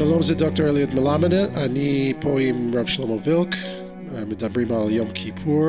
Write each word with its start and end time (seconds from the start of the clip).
שלום, 0.00 0.22
זה 0.22 0.34
דוקטור 0.34 0.66
אליot 0.66 0.94
מלמדת, 0.94 1.50
אני 1.56 2.12
פה 2.20 2.40
עם 2.40 2.74
רב 2.74 2.86
שלמה 2.86 3.14
וילק, 3.24 3.54
מדברים 4.26 4.72
על 4.72 4.92
יום 4.92 5.12
כיפור, 5.12 5.68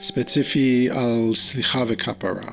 ספציפי 0.00 0.88
על 0.90 1.34
סליחה 1.34 1.84
וכפרה. 1.88 2.52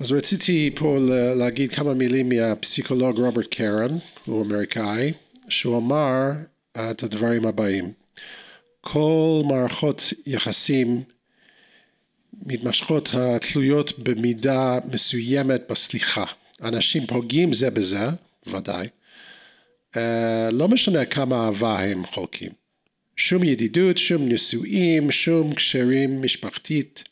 אז 0.00 0.12
רציתי 0.12 0.70
פה 0.74 0.98
להגיד 1.36 1.72
כמה 1.72 1.94
מילים 1.94 2.28
מהפסיכולוג 2.28 3.18
רוברט 3.18 3.46
קרן, 3.46 3.98
הוא 4.26 4.44
אמריקאי, 4.44 5.12
שהוא 5.48 5.78
אמר 5.78 6.30
את 6.72 7.02
הדברים 7.02 7.46
הבאים: 7.46 7.92
כל 8.80 9.42
מערכות 9.48 10.12
יחסים 10.26 11.02
מתמשכות 12.46 13.08
התלויות 13.14 13.98
במידה 13.98 14.78
מסוימת 14.92 15.62
בסליחה. 15.70 16.24
אנשים 16.62 17.06
פוגעים 17.06 17.52
זה 17.52 17.70
בזה, 17.70 18.08
ודאי. 18.46 18.88
Uh, 19.94 19.98
לא 20.52 20.68
משנה 20.68 21.04
כמה 21.04 21.44
אהבה 21.44 21.80
הם 21.80 22.06
חולקים. 22.06 22.52
שום 23.16 23.44
ידידות, 23.44 23.98
שום 23.98 24.28
נישואים, 24.28 25.10
שום 25.10 25.54
קשרים 25.54 26.22
משפחתית 26.22 27.04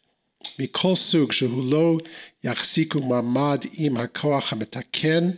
מכל 0.59 0.95
סוג 0.95 1.33
שהוא 1.33 1.71
לא 1.71 1.97
יחזיקו 2.45 3.03
מעמד 3.03 3.65
עם 3.73 3.97
הכוח 3.97 4.53
המתקן. 4.53 5.31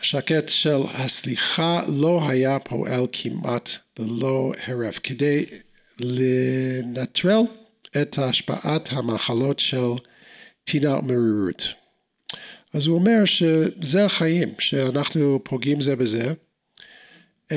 השקט 0.00 0.48
של 0.48 0.80
הסליחה 0.94 1.82
לא 1.88 2.28
היה 2.28 2.58
פועל 2.58 3.06
כמעט 3.12 3.70
ללא 3.98 4.52
הרף 4.66 5.00
כדי 5.02 5.44
לנטרל 5.98 7.42
את 8.02 8.18
השפעת 8.18 8.88
המחלות 8.92 9.58
של 9.58 9.90
טינה 10.64 10.98
ומרירות. 10.98 11.68
אז 12.72 12.86
הוא 12.86 12.98
אומר 12.98 13.24
שזה 13.24 14.04
החיים, 14.04 14.54
שאנחנו 14.58 15.40
פוגעים 15.44 15.80
זה 15.80 15.96
בזה. 15.96 16.32
אמ, 17.50 17.56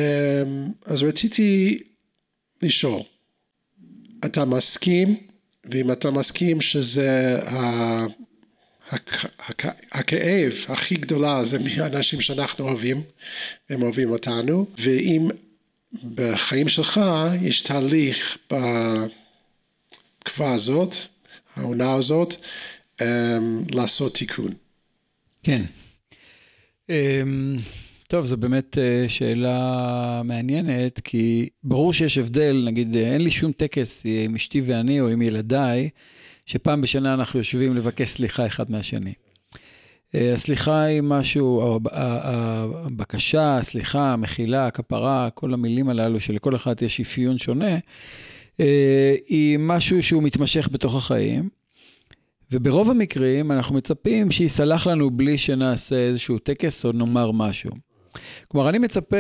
אז 0.86 1.04
רציתי 1.04 1.80
לשאול, 2.62 3.02
אתה 4.26 4.46
מסכים, 4.46 5.16
ואם 5.66 5.92
אתה 5.92 6.12
מסכים 6.12 6.62
שזה 6.62 7.40
הכאב 9.92 10.54
הכי 10.68 10.96
גדולה 10.96 11.44
זה 11.44 11.60
מהאנשים 11.60 12.22
שאנחנו 12.22 12.68
אוהבים, 12.68 13.04
הם 13.70 13.82
אוהבים 13.82 14.10
אותנו, 14.12 14.66
ואם 14.78 15.30
בחיים 16.16 16.68
שלך 16.68 17.02
יש 17.42 17.62
תהליך 17.62 18.38
בתקופה 20.22 20.54
הזאת, 20.54 20.96
העונה 21.56 21.94
הזאת, 21.94 22.36
אמ, 23.02 23.64
לעשות 23.76 24.16
תיקון. 24.16 24.54
כן. 25.44 25.62
אמ, 26.90 27.58
טוב, 28.08 28.26
זו 28.26 28.38
באמת 28.38 28.78
אה, 28.78 29.10
שאלה 29.10 30.22
מעניינת, 30.26 31.00
כי 31.00 31.50
ברור 31.64 31.94
שיש 31.94 32.18
הבדל, 32.18 32.64
נגיד, 32.66 32.96
אה, 32.96 33.14
אין 33.14 33.22
לי 33.22 33.32
שום 33.32 33.52
טקס 33.52 34.04
עם 34.06 34.36
אשתי 34.36 34.62
ואני 34.62 35.02
או 35.02 35.08
עם 35.08 35.22
ילדיי, 35.22 35.90
שפעם 36.46 36.82
בשנה 36.82 37.14
אנחנו 37.14 37.40
יושבים 37.40 37.76
לבקש 37.76 38.10
סליחה 38.10 38.46
אחד 38.46 38.72
מהשני. 38.72 39.14
אה, 40.16 40.34
הסליחה 40.34 40.82
היא 40.82 41.02
משהו, 41.02 41.80
הבקשה, 41.92 43.58
הסליחה, 43.58 44.14
המחילה, 44.14 44.68
הכפרה, 44.68 45.30
כל 45.34 45.54
המילים 45.54 45.90
הללו 45.90 46.20
שלכל 46.20 46.56
אחד 46.56 46.82
יש 46.82 47.00
אפיון 47.00 47.38
שונה, 47.38 47.78
היא 49.28 49.58
משהו 49.60 50.04
שהוא 50.04 50.24
מתמשך 50.24 50.70
בתוך 50.72 50.96
החיים. 50.96 51.61
וברוב 52.52 52.90
המקרים 52.90 53.52
אנחנו 53.52 53.76
מצפים 53.76 54.32
שיסלח 54.32 54.88
לנו 54.88 55.10
בלי 55.10 55.38
שנעשה 55.38 55.96
איזשהו 55.96 56.40
טקס 56.40 56.86
או 56.86 56.92
נאמר 56.92 57.32
משהו. 57.32 57.72
כלומר, 58.48 58.70
אני 58.70 58.78
מצפה, 58.78 59.18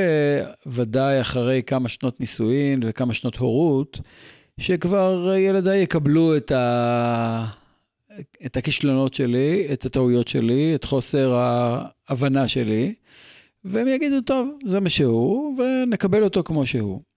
ודאי 0.65 1.21
אחרי 1.21 1.61
כמה 1.67 1.89
שנות 1.89 2.19
נישואין 2.19 2.79
וכמה 2.85 3.13
שנות 3.13 3.35
הורות, 3.35 3.99
שכבר 4.59 5.33
ילדיי 5.37 5.81
יקבלו 5.81 6.37
את, 6.37 6.51
ה... 6.51 7.45
את 8.45 8.57
הכישלונות 8.57 9.13
שלי, 9.13 9.67
את 9.73 9.85
הטעויות 9.85 10.27
שלי, 10.27 10.75
את 10.75 10.83
חוסר 10.83 11.33
ההבנה 11.33 12.47
שלי, 12.47 12.93
והם 13.65 13.87
יגידו, 13.87 14.21
טוב, 14.21 14.49
זה 14.65 14.79
מה 14.79 14.89
שהוא, 14.89 15.59
ונקבל 15.59 16.23
אותו 16.23 16.43
כמו 16.43 16.65
שהוא. 16.65 17.10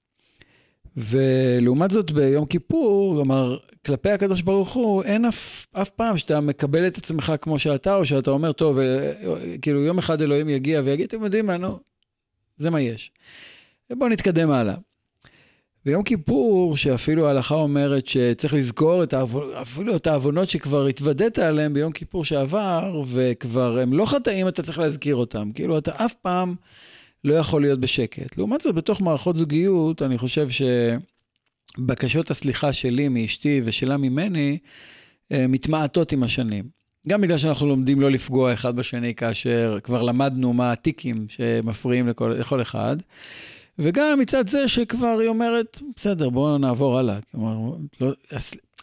ולעומת 0.96 1.90
זאת 1.90 2.10
ביום 2.10 2.46
כיפור, 2.46 3.14
כלומר, 3.14 3.58
כלפי 3.86 4.10
הקדוש 4.10 4.42
ברוך 4.42 4.72
הוא, 4.72 5.02
אין 5.02 5.24
אף, 5.24 5.66
אף 5.72 5.90
פעם 5.90 6.18
שאתה 6.18 6.40
מקבל 6.40 6.86
את 6.86 6.98
עצמך 6.98 7.32
כמו 7.40 7.58
שאתה, 7.58 7.96
או 7.96 8.06
שאתה 8.06 8.30
אומר, 8.30 8.52
טוב, 8.52 8.78
אה, 8.78 9.12
כאילו 9.62 9.80
יום 9.80 9.98
אחד 9.98 10.22
אלוהים 10.22 10.48
יגיע 10.48 10.82
ויגיד, 10.84 11.06
אתם 11.06 11.24
יודעים 11.24 11.46
מה, 11.46 11.56
נו, 11.56 11.78
זה 12.56 12.70
מה 12.70 12.80
יש. 12.80 13.10
ובואו 13.90 14.08
נתקדם 14.08 14.50
הלאה. 14.50 14.74
ביום 15.84 16.02
כיפור, 16.02 16.76
שאפילו 16.76 17.26
ההלכה 17.26 17.54
אומרת 17.54 18.06
שצריך 18.06 18.54
לזכור 18.54 19.02
את 19.02 19.12
העוון, 19.12 19.50
אפילו 19.62 19.96
את 19.96 20.06
העוונות 20.06 20.50
שכבר 20.50 20.86
התוודית 20.86 21.38
עליהם 21.38 21.74
ביום 21.74 21.92
כיפור 21.92 22.24
שעבר, 22.24 23.02
וכבר 23.06 23.78
הם 23.78 23.92
לא 23.92 24.06
חטאים, 24.06 24.48
אתה 24.48 24.62
צריך 24.62 24.78
להזכיר 24.78 25.16
אותם. 25.16 25.50
כאילו, 25.54 25.78
אתה 25.78 25.90
אף 26.04 26.14
פעם 26.22 26.54
לא 27.24 27.34
יכול 27.34 27.62
להיות 27.62 27.80
בשקט. 27.80 28.38
לעומת 28.38 28.60
זאת, 28.60 28.74
בתוך 28.74 29.00
מערכות 29.00 29.36
זוגיות, 29.36 30.02
אני 30.02 30.18
חושב 30.18 30.48
שבקשות 31.78 32.30
הסליחה 32.30 32.72
שלי 32.72 33.08
מאשתי 33.08 33.60
ושלה 33.64 33.96
ממני, 33.96 34.58
אה, 35.32 35.46
מתמעטות 35.48 36.12
עם 36.12 36.22
השנים. 36.22 36.64
גם 37.08 37.20
בגלל 37.20 37.38
שאנחנו 37.38 37.66
לומדים 37.66 38.00
לא 38.00 38.10
לפגוע 38.10 38.52
אחד 38.52 38.76
בשני 38.76 39.14
כאשר 39.14 39.78
כבר 39.82 40.02
למדנו 40.02 40.52
מה 40.52 40.72
הטיקים 40.72 41.26
שמפריעים 41.28 42.08
לכל, 42.08 42.36
לכל 42.38 42.62
אחד. 42.62 42.96
וגם 43.78 44.18
מצד 44.18 44.48
זה 44.48 44.68
שכבר 44.68 45.18
היא 45.20 45.28
אומרת, 45.28 45.80
בסדר, 45.96 46.30
בואו 46.30 46.58
נעבור 46.58 46.98
הלאה. 46.98 47.18
כלומר, 47.32 47.76
לא, 48.00 48.12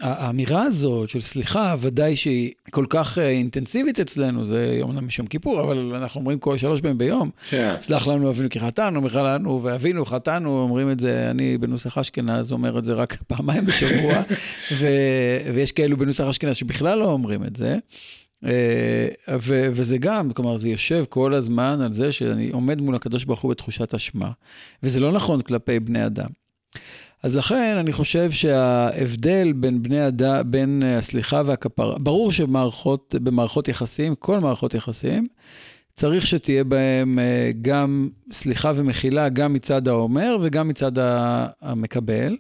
האמירה 0.01 0.63
הזאת 0.63 1.09
של 1.09 1.21
סליחה, 1.21 1.75
ודאי 1.79 2.15
שהיא 2.15 2.51
כל 2.69 2.85
כך 2.89 3.17
אה, 3.17 3.29
אינטנסיבית 3.29 3.99
אצלנו, 3.99 4.45
זה 4.45 4.77
אומנם 4.81 5.07
משום 5.07 5.27
כיפור, 5.27 5.61
אבל 5.61 5.95
אנחנו 5.95 6.19
אומרים 6.19 6.39
כל 6.39 6.57
שלוש 6.57 6.81
פעמים 6.81 6.97
ביום, 6.97 7.29
כן. 7.49 7.75
סלח 7.81 8.07
לנו 8.07 8.29
אבינו 8.29 8.49
כי 8.49 8.59
חטאנו, 8.59 9.01
מיכל 9.01 9.35
לנו 9.35 9.63
ואבינו 9.63 10.05
חטאנו, 10.05 10.61
אומרים 10.61 10.91
את 10.91 10.99
זה, 10.99 11.31
אני 11.31 11.57
בנוסח 11.57 11.97
אשכנז 11.97 12.51
אומר 12.51 12.79
את 12.79 12.85
זה 12.85 12.93
רק 12.93 13.17
פעמיים 13.27 13.65
בשבוע, 13.65 14.13
ו, 14.79 14.85
ויש 15.55 15.71
כאלו 15.71 15.97
בנוסח 15.97 16.23
אשכנז 16.23 16.55
שבכלל 16.55 16.97
לא 16.97 17.05
אומרים 17.05 17.43
את 17.43 17.55
זה. 17.55 17.77
אה, 18.45 19.07
ו- 19.29 19.69
וזה 19.71 19.97
גם, 19.97 20.31
כלומר, 20.31 20.57
זה 20.57 20.69
יושב 20.69 21.03
כל 21.09 21.33
הזמן 21.33 21.81
על 21.81 21.93
זה 21.93 22.11
שאני 22.11 22.49
עומד 22.49 22.81
מול 22.81 22.95
הקדוש 22.95 23.23
ברוך 23.25 23.41
הוא 23.41 23.51
בתחושת 23.51 23.93
אשמה, 23.93 24.31
וזה 24.83 24.99
לא 24.99 25.11
נכון 25.11 25.41
כלפי 25.41 25.79
בני 25.79 26.05
אדם. 26.05 26.29
אז 27.23 27.35
לכן 27.35 27.77
אני 27.79 27.93
חושב 27.93 28.31
שההבדל 28.31 29.53
בין 29.53 29.83
בני 29.83 30.07
אדם, 30.07 30.51
בין 30.51 30.83
הסליחה 30.85 31.41
והכפרה, 31.45 31.97
ברור 31.99 32.31
שבמערכות 32.31 33.15
במערכות 33.23 33.67
יחסים, 33.67 34.15
כל 34.15 34.39
מערכות 34.39 34.73
יחסים, 34.73 35.27
צריך 35.93 36.27
שתהיה 36.27 36.63
בהם 36.63 37.19
אה, 37.19 37.51
גם 37.61 38.09
סליחה 38.31 38.71
ומחילה, 38.75 39.29
גם 39.29 39.53
מצד 39.53 39.87
האומר 39.87 40.37
וגם 40.41 40.67
מצד 40.67 40.91
המקבל. 41.61 42.37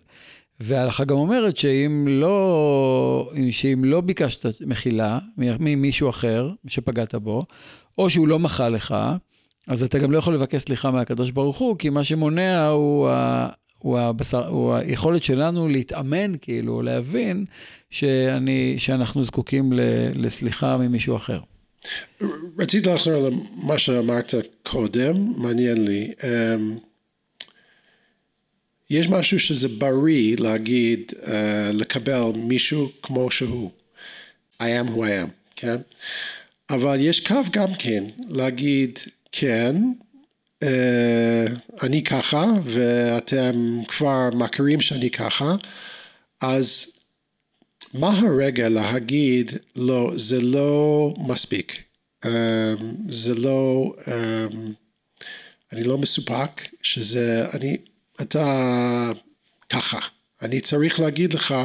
וההלכה 0.63 1.03
גם 1.03 1.15
אומרת 1.15 1.57
שאם 1.57 2.07
לא, 2.09 3.31
שאם 3.51 3.83
לא 3.85 4.01
ביקשת 4.01 4.61
מחילה 4.61 5.19
ממישהו 5.37 6.09
אחר 6.09 6.51
שפגעת 6.67 7.15
בו, 7.15 7.45
או 7.97 8.09
שהוא 8.09 8.27
לא 8.27 8.39
מחה 8.39 8.69
לך, 8.69 8.95
אז 9.67 9.83
אתה 9.83 9.99
גם 9.99 10.11
לא 10.11 10.17
יכול 10.17 10.35
לבקש 10.35 10.61
סליחה 10.61 10.91
מהקדוש 10.91 11.31
ברוך 11.31 11.57
הוא, 11.57 11.77
כי 11.77 11.89
מה 11.89 12.03
שמונע 12.03 12.67
הוא, 12.67 13.09
ה, 13.09 13.49
הוא, 13.77 13.99
הבשר, 13.99 14.47
הוא 14.47 14.73
היכולת 14.73 15.23
שלנו 15.23 15.67
להתאמן, 15.67 16.33
כאילו, 16.41 16.81
להבין 16.81 17.45
שאני, 17.89 18.75
שאנחנו 18.77 19.23
זקוקים 19.23 19.73
ל, 19.73 19.79
לסליחה 20.15 20.77
ממישהו 20.77 21.15
אחר. 21.15 21.39
רציתי 22.59 22.89
לחזור 22.89 23.29
למה 23.29 23.77
שאמרת 23.77 24.33
קודם, 24.63 25.33
מעניין 25.37 25.85
לי. 25.85 26.11
Um... 26.19 26.90
יש 28.91 29.09
משהו 29.09 29.39
שזה 29.39 29.67
בריא 29.67 30.35
להגיד, 30.39 31.11
uh, 31.11 31.27
לקבל 31.73 32.31
מישהו 32.35 32.91
כמו 33.01 33.31
שהוא. 33.31 33.71
I 34.61 34.63
am 34.63 34.89
who 34.89 34.97
I 34.97 35.25
am, 35.25 35.29
כן? 35.55 35.77
אבל 36.69 36.97
יש 36.99 37.27
קו 37.27 37.35
גם 37.51 37.73
כן 37.79 38.03
להגיד, 38.29 38.99
כן, 39.31 39.75
uh, 40.63 40.67
אני 41.83 42.03
ככה, 42.03 42.45
ואתם 42.63 43.81
כבר 43.87 44.29
מכירים 44.33 44.81
שאני 44.81 45.09
ככה, 45.09 45.55
אז 46.41 46.85
מה 47.93 48.19
הרגע 48.19 48.69
להגיד, 48.69 49.51
לא, 49.75 50.11
זה 50.15 50.41
לא 50.41 51.13
מספיק. 51.27 51.83
Um, 52.25 52.29
זה 53.09 53.35
לא, 53.35 53.93
um, 54.05 54.55
אני 55.71 55.83
לא 55.83 55.97
מסופק, 55.97 56.61
שזה, 56.81 57.45
אני, 57.53 57.77
אתה 58.21 59.11
ככה. 59.69 59.99
אני 60.41 60.61
צריך 60.61 60.99
להגיד 60.99 61.33
לך 61.33 61.55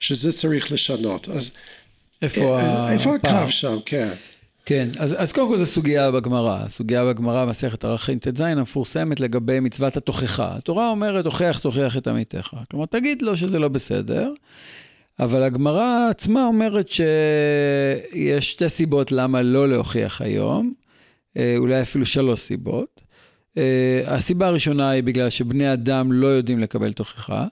שזה 0.00 0.32
צריך 0.32 0.72
לשנות. 0.72 1.28
אז 1.28 1.52
איפה 2.22 2.40
אה, 2.40 2.60
הפער? 2.60 2.92
איפה 2.92 3.14
הקו 3.14 3.50
שם, 3.50 3.76
כן. 3.86 4.08
כן, 4.66 4.88
אז, 4.98 5.14
אז 5.22 5.32
קודם 5.32 5.48
כל 5.48 5.58
זו 5.58 5.66
סוגיה 5.66 6.10
בגמרא, 6.10 6.68
סוגיה 6.68 7.04
בגמרא, 7.04 7.44
מסכת 7.44 7.84
ערכין 7.84 8.18
ט"ז, 8.18 8.40
המפורסמת 8.40 9.20
לגבי 9.20 9.60
מצוות 9.60 9.96
התוכחה. 9.96 10.56
התורה 10.56 10.90
אומרת, 10.90 11.26
הוכח 11.26 11.58
תוכיח 11.62 11.96
את 11.96 12.06
עמיתך. 12.06 12.56
כלומר, 12.70 12.86
תגיד 12.86 13.22
לו 13.22 13.36
שזה 13.36 13.58
לא 13.58 13.68
בסדר, 13.68 14.32
אבל 15.20 15.42
הגמרא 15.42 16.08
עצמה 16.10 16.46
אומרת 16.46 16.88
שיש 16.88 18.50
שתי 18.50 18.68
סיבות 18.68 19.12
למה 19.12 19.42
לא 19.42 19.68
להוכיח 19.68 20.20
היום, 20.20 20.72
אה, 21.36 21.54
אולי 21.58 21.82
אפילו 21.82 22.06
שלוש 22.06 22.40
סיבות. 22.40 23.00
אה, 23.58 24.02
הסיבה 24.06 24.46
הראשונה 24.46 24.90
היא 24.90 25.02
בגלל 25.02 25.30
שבני 25.30 25.72
אדם 25.72 26.12
לא 26.12 26.26
יודעים 26.26 26.58
לקבל 26.58 26.92
תוכחה. 26.92 27.46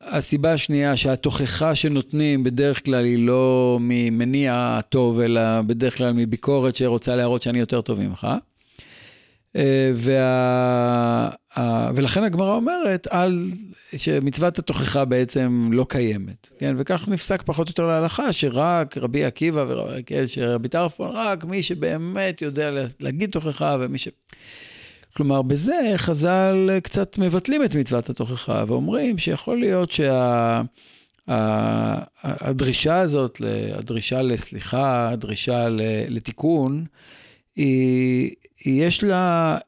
הסיבה 0.00 0.52
השנייה 0.52 0.96
שהתוכחה 0.96 1.74
שנותנים 1.74 2.44
בדרך 2.44 2.84
כלל 2.84 3.04
היא 3.04 3.26
לא 3.26 3.78
ממניע 3.80 4.80
טוב, 4.88 5.20
אלא 5.20 5.62
בדרך 5.62 5.96
כלל 5.96 6.12
מביקורת 6.12 6.76
שרוצה 6.76 7.16
להראות 7.16 7.42
שאני 7.42 7.58
יותר 7.58 7.80
טוב 7.80 8.00
ממך. 8.00 8.26
אה, 9.56 9.92
וה... 9.94 11.30
ולכן 11.94 12.24
הגמרא 12.24 12.54
אומרת 12.54 13.06
על 13.10 13.50
שמצוות 13.96 14.58
התוכחה 14.58 15.04
בעצם 15.04 15.70
לא 15.72 15.86
קיימת, 15.88 16.48
כן? 16.58 16.74
וכך 16.78 17.08
נפסק 17.08 17.42
פחות 17.42 17.68
או 17.68 17.70
יותר 17.70 17.86
להלכה, 17.86 18.32
שרק 18.32 18.98
רבי 18.98 19.24
עקיבא 19.24 19.64
ורבי 19.68 20.68
טרפון, 20.68 21.10
רק 21.14 21.44
מי 21.44 21.62
שבאמת 21.62 22.42
יודע 22.42 22.70
להגיד 23.00 23.30
תוכחה 23.30 23.76
ומי 23.80 23.98
ש... 23.98 24.08
כלומר, 25.18 25.42
בזה 25.42 25.92
חז"ל 25.96 26.70
קצת 26.82 27.18
מבטלים 27.18 27.64
את 27.64 27.74
מצוות 27.74 28.10
התוכחה 28.10 28.64
ואומרים 28.66 29.18
שיכול 29.18 29.60
להיות 29.60 29.90
שה, 29.90 30.62
הזאת, 33.00 33.40
הדרישה 33.72 34.22
לסליחה, 34.22 35.08
הדרישה 35.08 35.66
לתיקון, 36.08 36.84
היא, 37.56 38.30
יש 38.66 39.04
לה, 39.04 39.58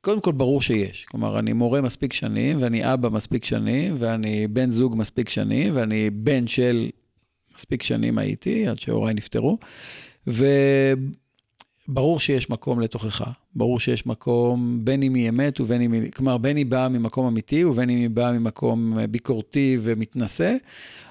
קודם 0.00 0.20
כל 0.20 0.32
ברור 0.32 0.62
שיש. 0.62 1.04
כלומר, 1.04 1.38
אני 1.38 1.52
מורה 1.52 1.80
מספיק 1.80 2.12
שנים, 2.12 2.56
ואני 2.60 2.92
אבא 2.92 3.08
מספיק 3.08 3.44
שנים, 3.44 3.96
ואני 3.98 4.46
בן 4.46 4.70
זוג 4.70 4.96
מספיק 4.96 5.28
שנים, 5.28 5.76
ואני 5.76 6.10
בן 6.10 6.46
של 6.46 6.90
מספיק 7.54 7.82
שנים 7.82 8.18
הייתי, 8.18 8.66
עד 8.68 8.78
שהוריי 8.78 9.14
נפטרו. 9.14 9.58
ו... 10.26 10.46
ברור 11.88 12.20
שיש 12.20 12.50
מקום 12.50 12.80
לתוכחה, 12.80 13.30
ברור 13.54 13.80
שיש 13.80 14.06
מקום 14.06 14.80
בין 14.84 15.02
אם 15.02 15.14
היא 15.14 15.28
אמת 15.28 15.60
ובין 15.60 15.80
אם 15.82 15.92
היא, 15.92 16.12
כלומר 16.12 16.38
בין 16.38 16.56
היא 16.56 16.66
באה 16.66 16.88
ממקום 16.88 17.26
אמיתי 17.26 17.64
ובין 17.64 17.90
אם 17.90 17.96
היא 17.96 18.10
באה 18.10 18.32
ממקום 18.32 18.98
ביקורתי 19.10 19.78
ומתנשא, 19.82 20.56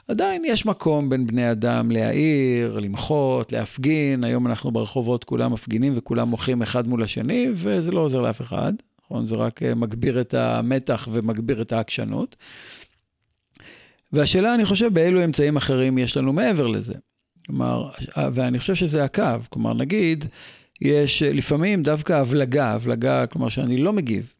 עדיין 0.07 0.45
יש 0.45 0.65
מקום 0.65 1.09
בין 1.09 1.27
בני 1.27 1.51
אדם 1.51 1.91
להעיר, 1.91 2.79
למחות, 2.79 3.51
להפגין, 3.51 4.23
היום 4.23 4.47
אנחנו 4.47 4.71
ברחובות 4.71 5.23
כולם 5.23 5.53
מפגינים 5.53 5.93
וכולם 5.95 6.29
מוחים 6.29 6.61
אחד 6.61 6.87
מול 6.87 7.03
השני 7.03 7.47
וזה 7.53 7.91
לא 7.91 7.99
עוזר 7.99 8.21
לאף 8.21 8.41
אחד, 8.41 8.73
נכון? 9.05 9.27
זה 9.27 9.35
רק 9.35 9.63
אה, 9.63 9.75
מגביר 9.75 10.21
את 10.21 10.33
המתח 10.33 11.07
ומגביר 11.11 11.61
את 11.61 11.71
העקשנות. 11.71 12.35
והשאלה, 14.13 14.55
אני 14.55 14.65
חושב, 14.65 14.93
באילו 14.93 15.25
אמצעים 15.25 15.57
אחרים 15.57 15.97
יש 15.97 16.17
לנו 16.17 16.33
מעבר 16.33 16.67
לזה. 16.67 16.93
כלומר, 17.45 17.89
ואני 18.33 18.59
חושב 18.59 18.75
שזה 18.75 19.03
הקו, 19.03 19.23
כלומר, 19.49 19.73
נגיד, 19.73 20.25
יש 20.81 21.23
לפעמים 21.23 21.83
דווקא 21.83 22.13
הבלגה, 22.13 22.71
הבלגה, 22.71 23.27
כלומר 23.27 23.49
שאני 23.49 23.77
לא 23.77 23.93
מגיב. 23.93 24.33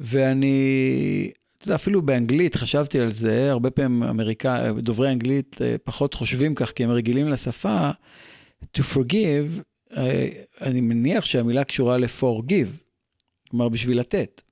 ואני, 0.00 1.30
אתה 1.58 1.66
יודע, 1.66 1.74
אפילו 1.74 2.02
באנגלית 2.02 2.56
חשבתי 2.56 3.00
על 3.00 3.12
זה, 3.12 3.50
הרבה 3.50 3.70
פעמים 3.70 4.02
אמריקא, 4.02 4.72
דוברי 4.72 5.12
אנגלית 5.12 5.56
אה, 5.60 5.76
פחות 5.84 6.14
חושבים 6.14 6.54
כך, 6.54 6.70
כי 6.70 6.84
הם 6.84 6.90
רגילים 6.90 7.28
לשפה, 7.28 7.90
to 8.76 8.80
forgive, 8.94 9.60
אה, 9.96 10.28
אני 10.60 10.80
מניח 10.80 11.24
שהמילה 11.24 11.64
קשורה 11.64 11.98
ל-forgive, 11.98 12.86
כלומר 13.50 13.68
בשביל 13.68 14.00
לתת. 14.00 14.42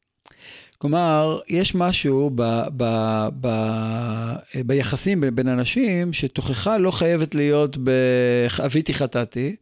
כלומר, 0.79 1.41
יש 1.49 1.75
משהו 1.75 2.31
ב, 2.35 2.43
ב, 2.77 2.85
ב, 3.41 3.49
ביחסים 4.67 5.25
בין 5.35 5.49
אנשים, 5.49 6.13
שתוכחה 6.13 6.79
לא 6.79 6.91
חייבת 6.91 7.35
להיות 7.35 7.77
ב"אביתי 7.77 8.95
חטאתי", 8.95 9.57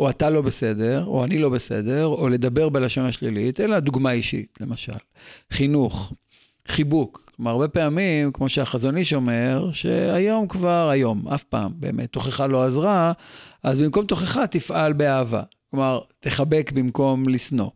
או 0.00 0.10
אתה 0.10 0.30
לא 0.30 0.42
בסדר, 0.42 1.04
או 1.06 1.24
אני 1.24 1.38
לא 1.38 1.48
בסדר, 1.48 2.06
או 2.06 2.28
לדבר 2.28 2.68
בלשון 2.68 3.04
השלילית, 3.04 3.60
אלא 3.60 3.80
דוגמה 3.80 4.12
אישית, 4.12 4.58
למשל. 4.60 4.92
חינוך, 5.52 6.12
חיבוק. 6.68 7.32
כלומר, 7.36 7.50
הרבה 7.50 7.68
פעמים, 7.68 8.32
כמו 8.32 8.48
שהחזון 8.48 8.96
איש 8.96 9.14
אומר, 9.14 9.70
שהיום 9.72 10.48
כבר, 10.48 10.88
היום, 10.92 11.28
אף 11.28 11.42
פעם, 11.44 11.72
באמת, 11.76 12.12
תוכחה 12.12 12.46
לא 12.46 12.64
עזרה, 12.64 13.12
אז 13.62 13.78
במקום 13.78 14.06
תוכחה 14.06 14.46
תפעל 14.46 14.92
באהבה. 14.92 15.42
כלומר, 15.70 16.00
תחבק 16.20 16.72
במקום 16.74 17.28
לשנוא. 17.28 17.70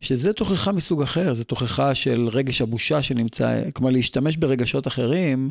שזה 0.00 0.32
תוכחה 0.32 0.72
מסוג 0.72 1.02
אחר, 1.02 1.34
זה 1.34 1.44
תוכחה 1.44 1.94
של 1.94 2.28
רגש 2.32 2.60
הבושה 2.60 3.02
שנמצא, 3.02 3.62
כלומר 3.72 3.90
להשתמש 3.90 4.36
ברגשות 4.36 4.86
אחרים, 4.86 5.50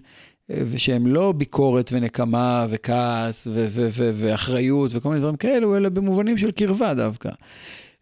ושהם 0.49 1.07
לא 1.07 1.31
ביקורת 1.31 1.89
ונקמה 1.93 2.65
וכעס 2.69 3.47
ו- 3.47 3.67
ו- 3.69 3.89
ו- 3.91 4.11
ואחריות 4.15 4.91
וכל 4.95 5.09
מיני 5.09 5.21
דברים 5.21 5.35
כאלו, 5.35 5.77
אלא 5.77 5.89
במובנים 5.89 6.37
של 6.37 6.51
קרבה 6.51 6.93
דווקא. 6.93 7.29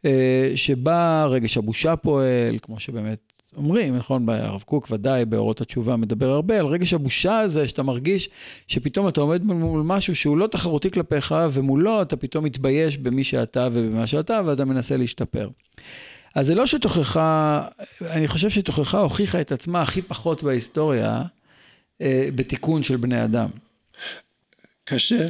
אה, 0.05 0.51
שבה 0.55 1.25
רגש 1.29 1.57
הבושה 1.57 1.95
פועל, 1.95 2.57
כמו 2.61 2.79
שבאמת 2.79 3.30
אומרים, 3.57 3.97
נכון, 3.97 4.29
הרב 4.29 4.61
קוק 4.61 4.91
ודאי 4.91 5.25
באורות 5.25 5.61
התשובה 5.61 5.95
מדבר 5.95 6.29
הרבה 6.29 6.59
על 6.59 6.65
רגש 6.65 6.93
הבושה 6.93 7.39
הזה, 7.39 7.67
שאתה 7.67 7.83
מרגיש 7.83 8.29
שפתאום 8.67 9.07
אתה 9.07 9.21
עומד 9.21 9.43
מול 9.43 9.81
משהו 9.85 10.15
שהוא 10.15 10.37
לא 10.37 10.47
תחרותי 10.47 10.91
כלפיך, 10.91 11.35
ומולו 11.53 12.01
אתה 12.01 12.15
פתאום 12.15 12.45
מתבייש 12.45 12.97
במי 12.97 13.23
שאתה 13.23 13.67
ובמה 13.73 14.07
שאתה, 14.07 14.41
ואתה 14.45 14.65
מנסה 14.65 14.97
להשתפר. 14.97 15.49
אז 16.35 16.47
זה 16.47 16.55
לא 16.55 16.65
שתוכחה, 16.65 17.63
אני 18.01 18.27
חושב 18.27 18.49
שתוכחה 18.49 18.99
הוכיחה 18.99 19.41
את 19.41 19.51
עצמה 19.51 19.81
הכי 19.81 20.01
פחות 20.01 20.43
בהיסטוריה 20.43 21.21
אה, 22.01 22.29
בתיקון 22.35 22.83
של 22.83 22.97
בני 22.97 23.23
אדם. 23.23 23.49
קשה 24.83 25.29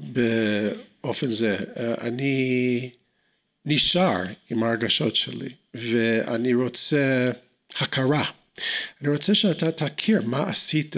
באופן 0.00 1.30
זה. 1.30 1.56
אני 2.00 2.90
נשאר 3.66 4.22
עם 4.50 4.62
ההרגשות 4.62 5.16
שלי, 5.16 5.48
ואני 5.74 6.54
רוצה 6.54 7.30
הכרה. 7.80 8.24
אני 9.00 9.08
רוצה 9.08 9.34
שאתה 9.34 9.70
תכיר 9.70 10.22
מה 10.22 10.48
עשית, 10.48 10.96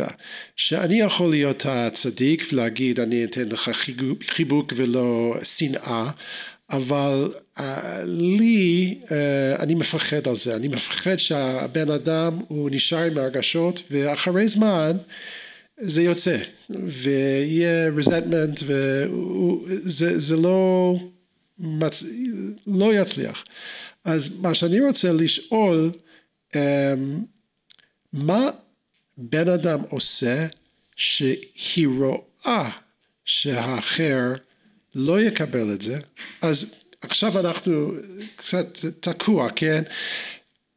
שאני 0.56 1.00
יכול 1.00 1.30
להיות 1.30 1.66
הצדיק 1.68 2.46
ולהגיד 2.52 3.00
אני 3.00 3.24
אתן 3.24 3.48
לך 3.48 3.70
חיבוק 4.30 4.72
ולא 4.76 5.34
שנאה, 5.42 6.10
אבל 6.70 7.32
uh, 7.58 7.62
לי, 8.04 8.98
uh, 9.04 9.12
אני 9.58 9.74
מפחד 9.74 10.28
על 10.28 10.34
זה, 10.34 10.56
אני 10.56 10.68
מפחד 10.68 11.16
שהבן 11.16 11.90
אדם 11.90 12.38
הוא 12.48 12.70
נשאר 12.70 13.04
עם 13.04 13.18
הרגשות 13.18 13.82
ואחרי 13.90 14.48
זמן 14.48 14.96
זה 15.80 16.02
יוצא 16.02 16.36
ויהיה 16.70 17.90
resentment 17.98 18.62
וזה 18.66 20.18
זה 20.18 20.36
לא, 20.36 20.94
מצ... 21.58 22.04
לא 22.66 22.94
יצליח. 22.94 23.44
אז 24.04 24.40
מה 24.40 24.54
שאני 24.54 24.80
רוצה 24.80 25.12
לשאול, 25.12 25.90
מה 28.12 28.50
בן 29.16 29.48
אדם 29.48 29.80
עושה 29.88 30.46
שהיא 30.96 31.88
רואה 31.98 32.70
שהאחר 33.24 34.32
לא 34.94 35.20
יקבל 35.20 35.72
את 35.72 35.80
זה, 35.82 35.98
אז 36.42 36.74
עכשיו 37.00 37.40
אנחנו 37.40 37.92
קצת 38.36 38.78
תקוע, 39.00 39.48
כן? 39.56 39.82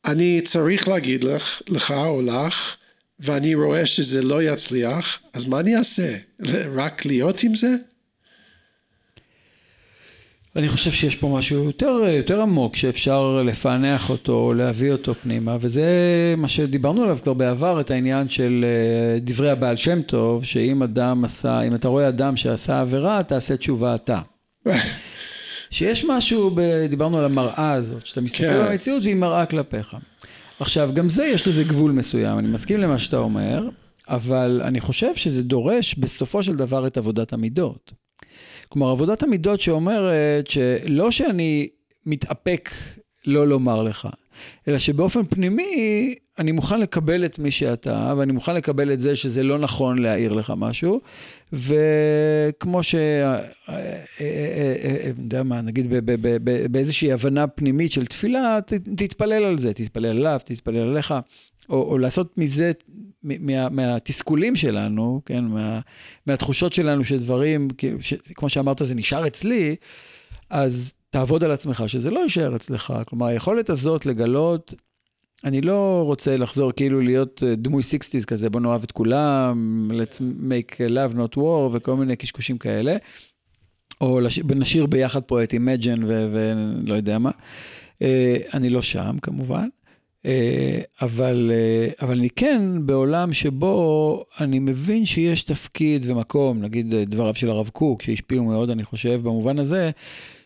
אני 0.06 0.42
צריך 0.44 0.88
להגיד 0.88 1.24
לך, 1.24 1.62
לך 1.70 1.92
או 1.92 2.22
לך, 2.22 2.77
ואני 3.20 3.56
רואה 3.56 3.86
שזה 3.86 4.22
לא 4.22 4.44
יצליח, 4.44 5.20
אז 5.34 5.46
מה 5.46 5.60
אני 5.60 5.77
אעשה? 5.77 6.18
רק 6.75 7.06
להיות 7.06 7.44
עם 7.44 7.56
זה? 7.56 7.75
אני 10.56 10.70
חושב 10.70 10.92
שיש 10.92 11.16
פה 11.16 11.38
משהו 11.38 11.64
יותר, 11.64 11.88
יותר 12.18 12.42
עמוק 12.42 12.76
שאפשר 12.76 13.42
לפענח 13.46 14.10
אותו, 14.10 14.54
להביא 14.54 14.92
אותו 14.92 15.16
פנימה, 15.16 15.58
וזה 15.62 15.86
מה 16.38 16.48
שדיברנו 16.48 17.04
עליו 17.04 17.18
כבר 17.24 17.34
בעבר, 17.34 17.80
את 17.80 17.92
העניין 17.92 18.30
של 18.30 18.66
אה, 18.68 19.20
דברי 19.20 19.50
הבעל 19.52 19.76
שם 19.76 20.02
טוב, 20.02 20.44
שאם 20.44 20.84
אדם 20.84 21.26
עשה, 21.26 21.62
אם 21.62 21.76
אתה 21.76 21.88
רואה 21.88 22.08
אדם 22.08 22.38
שעשה 22.38 22.82
עבירה, 22.82 23.24
תעשה 23.24 23.58
תשובה 23.58 23.96
אתה. 23.96 24.20
שיש 25.72 26.06
משהו, 26.10 26.52
ב, 26.56 26.86
דיברנו 26.90 27.18
על 27.18 27.26
המראה 27.26 27.72
הזאת, 27.72 28.06
שאתה 28.06 28.22
מסתכל 28.22 28.44
כן. 28.44 28.54
על 28.54 28.72
המציאות 28.72 29.04
והיא 29.04 29.16
מראה 29.16 29.46
כלפיך. 29.46 29.96
עכשיו, 30.60 30.90
גם 30.94 31.10
זה, 31.10 31.26
יש 31.26 31.48
לזה 31.48 31.64
גבול 31.64 31.92
מסוים, 31.92 32.40
אני 32.40 32.48
מסכים 32.48 32.80
למה 32.80 33.00
שאתה 33.00 33.18
אומר, 33.18 33.70
אבל 34.08 34.62
אני 34.64 34.82
חושב 34.82 35.16
שזה 35.16 35.44
דורש 35.44 35.96
בסופו 35.96 36.44
של 36.44 36.56
דבר 36.56 36.88
את 36.88 36.98
עבודת 36.98 37.34
המידות. 37.34 38.03
כלומר, 38.74 38.89
עבודת 38.89 39.24
המידות 39.24 39.62
שאומרת 39.62 40.48
שלא 40.48 41.12
שאני 41.12 41.68
מתאפק 42.06 42.70
לא 43.25 43.48
לומר 43.48 43.84
לך, 43.84 44.08
אלא 44.68 44.77
שבאופן 44.77 45.25
פנימי 45.25 46.15
אני 46.39 46.51
מוכן 46.51 46.80
לקבל 46.80 47.25
את 47.25 47.39
מי 47.39 47.51
שאתה, 47.51 48.13
ואני 48.18 48.32
מוכן 48.32 48.56
לקבל 48.56 48.94
את 48.94 49.00
זה 49.00 49.15
שזה 49.15 49.44
לא 49.44 49.60
נכון 49.60 49.98
להעיר 49.98 50.34
לך 50.34 50.53
משהו, 50.58 51.01
וכמו 51.53 52.84
ש... 52.84 52.96
אה, 52.96 53.39
יודע 55.18 55.44
מה, 55.44 55.62
נגיד 55.62 55.88
באיזושהי 56.72 57.12
הבנה 57.12 57.48
פנימית 57.48 57.92
של 57.92 58.06
תפילה, 58.06 58.60
תתפלל 58.98 59.44
על 59.44 59.58
זה, 59.58 59.74
תתפלל 59.74 60.06
עליו, 60.06 60.39
תתפלל 60.46 60.89
עליך, 60.89 61.13
או, 61.70 61.92
או 61.92 61.98
לעשות 61.98 62.38
מזה, 62.38 62.72
מה, 63.24 63.70
מהתסכולים 63.70 64.56
שלנו, 64.56 65.22
כן, 65.25 65.44
מה, 65.44 65.80
מהתחושות 66.27 66.74
שלנו 66.74 67.03
שדברים, 67.03 67.68
ש, 68.00 68.13
כמו 68.36 68.50
שאמרת, 68.50 68.82
זה 68.84 68.96
נשאר 68.96 69.27
אצלי, 69.27 69.75
אז 70.50 70.94
תעבוד 71.10 71.44
על 71.44 71.51
עצמך, 71.51 71.84
שזה 71.88 72.12
לא 72.12 72.20
יישאר 72.20 72.56
אצלך. 72.56 72.94
כלומר, 73.08 73.25
היכולת 73.25 73.70
הזאת 73.70 74.06
לגלות 74.06 74.74
אני 75.44 75.62
לא 75.62 76.03
רוצה 76.06 76.38
לחזור 76.38 76.72
כאילו 76.72 77.01
להיות 77.01 77.44
אה, 77.44 77.56
דמוי 77.56 77.84
60's 77.84 78.25
כזה, 78.25 78.50
בוא 78.50 78.62
נאהב 78.62 78.84
את 78.84 78.92
כולם, 78.92 79.92
let's 79.92 80.18
make 80.50 80.75
love 80.77 81.15
not 81.15 81.38
war 81.38 81.74
וכל 81.74 81.96
מיני 81.96 82.15
קשקושים 82.15 82.58
כאלה. 82.58 82.96
או 84.01 84.20
נשאיר 84.56 84.86
ביחד 84.86 85.22
פה 85.24 85.44
את 85.44 85.53
Imagine 85.53 86.00
ולא 86.06 86.94
יודע 86.94 87.18
מה. 87.18 87.32
אה, 88.01 88.38
אני 88.53 88.70
לא 88.70 88.82
שם 88.82 89.18
כמובן, 89.22 89.68
אבל, 91.01 91.51
אבל 92.01 92.18
אני 92.18 92.30
כן 92.30 92.62
בעולם 92.86 93.34
שבו 93.34 94.25
אני 94.39 94.60
מבין 94.60 95.06
שיש 95.06 95.44
תפקיד 95.44 96.06
ומקום, 96.10 96.62
נגיד 96.62 96.96
דבריו 96.96 97.36
של 97.36 97.50
הרב 97.50 97.70
קוק, 97.74 98.01
שהשפיעו 98.01 98.44
מאוד, 98.44 98.70
אני 98.70 98.84
חושב, 98.84 99.20
במובן 99.24 99.60
הזה, 99.60 99.92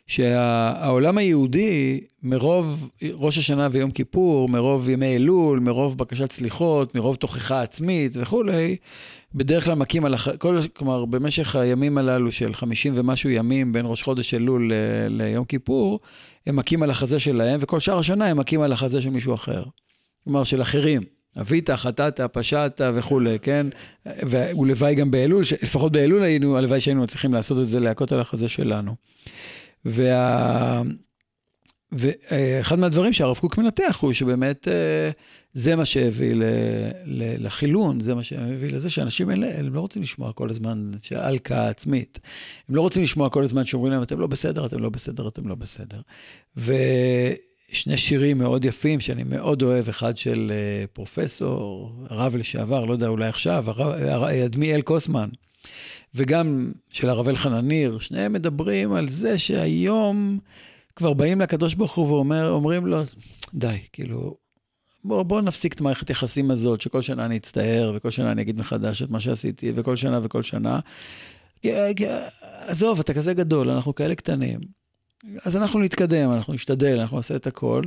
שהעולם 0.08 1.18
היהודי, 1.18 2.02
מרוב 2.24 2.92
ראש 3.14 3.38
השנה 3.38 3.68
ויום 3.72 3.92
כיפור, 3.92 4.50
מרוב 4.50 4.90
ימי 4.90 5.16
אלול, 5.16 5.60
מרוב 5.60 5.98
בקשת 5.98 6.32
סליחות, 6.32 6.96
מרוב 6.96 7.16
תוכחה 7.16 7.62
עצמית 7.62 8.12
וכולי, 8.16 8.76
בדרך 9.36 9.66
כלל 9.66 9.74
מכים 9.74 10.06
על, 10.06 10.14
הח... 10.14 10.36
כל, 10.36 10.60
כלומר, 10.74 11.06
במשך 11.06 11.56
הימים 11.56 11.98
הללו 11.98 12.32
של 12.32 12.54
50 12.54 12.94
ומשהו 12.96 13.30
ימים 13.30 13.74
בין 13.74 13.86
ראש 13.86 14.04
חודש 14.04 14.34
אלול 14.34 14.74
ל... 14.74 14.76
ליום 15.10 15.46
כיפור, 15.46 16.00
הם 16.48 16.56
מכים 16.56 16.84
על 16.84 16.90
החזה 16.90 17.20
שלהם, 17.20 17.60
וכל 17.64 17.80
שאר 17.80 18.00
השנה 18.00 18.26
הם 18.26 18.38
מכים 18.38 18.62
על 18.62 18.72
החזה 18.74 19.02
של 19.02 19.10
מישהו 19.10 19.34
אחר. 19.34 19.64
כלומר, 20.24 20.44
של 20.44 20.62
אחרים. 20.62 21.02
אבית, 21.42 21.70
חטאת, 21.70 22.20
פשעת 22.34 22.82
וכולי, 22.96 23.40
כן? 23.40 23.68
ולוואי 24.06 24.96
גם 24.96 25.12
באלול, 25.12 25.44
לפחות 25.64 25.92
באלול 25.92 26.24
היינו, 26.24 26.58
הלוואי 26.58 26.82
שהיינו 26.82 27.04
מצליחים 27.04 27.34
לעשות 27.34 27.60
את 27.60 27.68
זה, 27.68 27.80
להכות 27.80 28.12
על 28.12 28.20
החזה 28.20 28.50
שלנו. 28.50 28.96
וה... 29.86 30.82
ואחד 31.92 32.80
מהדברים 32.80 33.14
שהרב 33.14 33.38
קוק 33.38 33.58
מנתח 33.58 33.98
הוא 34.02 34.14
שבאמת 34.14 34.68
אה, 34.68 35.12
זה 35.54 35.76
מה 35.76 35.86
שהביא. 35.86 36.34
לחילון, 37.40 38.00
זה 38.00 38.16
מה 38.16 38.24
שהביא 38.24 38.72
לזה 38.72 38.90
שאנשים 38.90 39.32
אלה, 39.32 39.60
הם 39.60 39.74
לא 39.74 39.80
רוצים 39.80 40.02
לשמוע 40.02 40.34
כל 40.34 40.50
הזמן 40.50 40.92
הלקאה 41.16 41.70
עצמית. 41.70 42.20
הם 42.70 42.76
לא 42.76 42.82
רוצים 42.82 43.04
לשמוע 43.04 43.30
כל 43.30 43.44
הזמן 43.44 43.64
שאומרים 43.64 43.94
להם, 43.94 44.04
אתם 44.04 44.20
לא 44.20 44.28
בסדר, 44.28 44.66
אתם 44.66 44.80
לא 44.80 44.90
בסדר, 44.90 45.28
אתם 45.28 45.48
לא 45.48 45.56
בסדר. 45.56 46.02
ושני 46.58 47.98
שירים 47.98 48.38
מאוד 48.38 48.66
יפים 48.66 49.00
שאני 49.00 49.24
מאוד 49.24 49.62
אוהב, 49.62 49.90
אחד 49.90 50.18
של 50.18 50.52
אה, 50.54 50.88
פרופסור, 50.94 51.92
הרב 52.10 52.36
לשעבר, 52.36 52.86
לא 52.86 52.94
יודע, 52.94 53.08
אולי 53.08 53.28
עכשיו, 53.28 53.66
אדמיאל 54.46 54.82
קוסמן. 54.82 55.30
וגם 56.16 56.72
של 56.90 57.10
הרב 57.10 57.28
אלחנן 57.28 57.68
ניר, 57.68 58.00
שניהם 58.00 58.34
מדברים 58.34 58.94
על 58.94 59.10
זה 59.10 59.40
שהיום 59.40 60.40
כבר 60.98 61.14
באים 61.14 61.42
לקדוש 61.42 61.74
ברוך 61.74 61.96
הוא 61.96 62.26
ואומרים 62.30 62.86
לו, 62.86 63.02
די, 63.54 63.78
כאילו, 63.94 64.38
בוא, 65.04 65.24
בוא 65.24 65.42
נפסיק 65.42 65.74
את 65.74 65.82
מערכת 65.82 66.08
היחסים 66.08 66.52
הזאת, 66.52 66.82
שכל 66.82 67.02
שנה 67.02 67.26
אני 67.26 67.38
אצטער, 67.38 67.92
וכל 67.96 68.12
שנה 68.12 68.32
אני 68.32 68.42
אגיד 68.42 68.60
מחדש 68.60 69.02
את 69.02 69.10
מה 69.10 69.20
שעשיתי, 69.20 69.72
וכל 69.76 69.96
שנה 69.96 70.20
וכל 70.24 70.42
שנה. 70.42 70.80
עזוב, 72.68 73.00
אתה 73.00 73.14
כזה 73.14 73.34
גדול, 73.34 73.70
אנחנו 73.70 73.96
כאלה 73.96 74.16
קטנים. 74.16 74.60
אז 75.46 75.58
אנחנו 75.58 75.80
נתקדם, 75.80 76.32
אנחנו 76.32 76.54
נשתדל, 76.54 77.00
אנחנו 77.00 77.18
נעשה 77.18 77.36
את 77.36 77.48
הכל, 77.48 77.84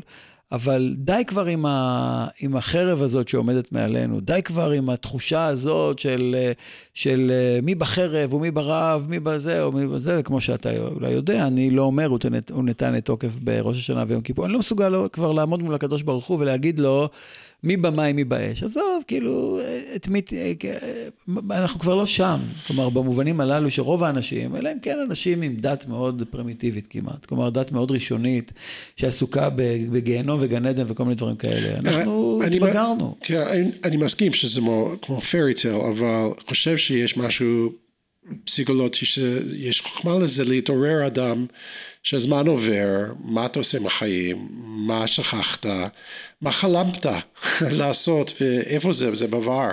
אבל 0.52 0.94
די 0.98 1.22
כבר 1.26 1.46
עם, 1.46 1.66
ה, 1.66 2.26
עם 2.40 2.56
החרב 2.56 3.02
הזאת 3.02 3.28
שעומדת 3.28 3.72
מעלינו, 3.72 4.20
די 4.20 4.42
כבר 4.42 4.70
עם 4.70 4.90
התחושה 4.90 5.46
הזאת 5.46 5.98
של, 5.98 6.36
של 6.94 7.32
מי 7.62 7.74
בחרב 7.74 8.34
ומי 8.34 8.50
ברעב, 8.50 9.06
מי 9.08 9.20
בזה 9.20 9.62
או 9.62 9.72
מי 9.72 9.86
בזה, 9.86 10.22
כמו 10.22 10.40
שאתה 10.40 10.70
אולי 10.78 11.10
יודע, 11.10 11.46
אני 11.46 11.70
לא 11.70 11.82
אומר, 11.82 12.06
הוא, 12.06 12.18
תנת, 12.18 12.50
הוא 12.50 12.64
נתן 12.64 12.96
את 12.96 13.04
תוקף 13.04 13.38
בראש 13.42 13.78
השנה 13.78 14.04
ויום 14.08 14.20
כיפור, 14.22 14.44
אני 14.44 14.52
לא 14.52 14.58
מסוגל 14.58 15.08
כבר 15.12 15.32
לעמוד 15.32 15.62
מול 15.62 15.74
הקדוש 15.74 16.02
ברוך 16.02 16.26
הוא 16.26 16.38
ולהגיד 16.40 16.78
לו, 16.78 17.08
מי 17.64 17.76
במים, 17.76 18.16
מי 18.16 18.24
באש. 18.24 18.62
עזוב, 18.62 19.04
כאילו, 19.06 19.60
את 19.96 20.08
מי... 20.08 20.22
אנחנו 21.50 21.80
כבר 21.80 21.94
לא 21.94 22.06
שם. 22.06 22.38
כלומר, 22.66 22.88
במובנים 22.88 23.40
הללו 23.40 23.70
שרוב 23.70 24.04
האנשים, 24.04 24.56
אלא 24.56 24.72
אם 24.72 24.78
כן 24.82 24.98
אנשים 25.06 25.42
עם 25.42 25.56
דת 25.56 25.88
מאוד 25.88 26.22
פרימיטיבית 26.30 26.86
כמעט. 26.90 27.26
כלומר, 27.26 27.50
דת 27.50 27.72
מאוד 27.72 27.90
ראשונית, 27.90 28.52
שעסוקה 28.96 29.48
בגיהנום 29.92 30.38
וגן 30.42 30.66
עדן 30.66 30.84
וכל 30.88 31.02
מיני 31.02 31.14
דברים 31.14 31.36
כאלה. 31.36 31.78
אנחנו 31.78 32.40
התבגרנו. 32.46 33.16
כן, 33.20 33.70
אני 33.84 33.96
מסכים 33.96 34.32
שזה 34.32 34.60
כמו 35.02 35.20
פיירי 35.20 35.54
טייל, 35.54 35.74
אבל 35.74 36.30
חושב 36.46 36.76
שיש 36.76 37.16
משהו 37.16 37.72
פסיכולוגי, 38.44 39.06
שיש 39.06 39.80
חוכמה 39.80 40.18
לזה 40.18 40.44
להתעורר 40.44 41.06
אדם. 41.06 41.46
שהזמן 42.02 42.46
עובר, 42.46 43.12
מה 43.24 43.46
אתה 43.46 43.58
עושה 43.58 43.78
עם 43.78 43.86
החיים, 43.86 44.48
מה 44.62 45.06
שכחת, 45.06 45.66
מה 46.40 46.52
חלמת 46.52 47.06
לעשות 47.80 48.32
ואיפה 48.40 48.92
זה, 48.92 49.14
זה 49.14 49.26
בעבר. 49.26 49.70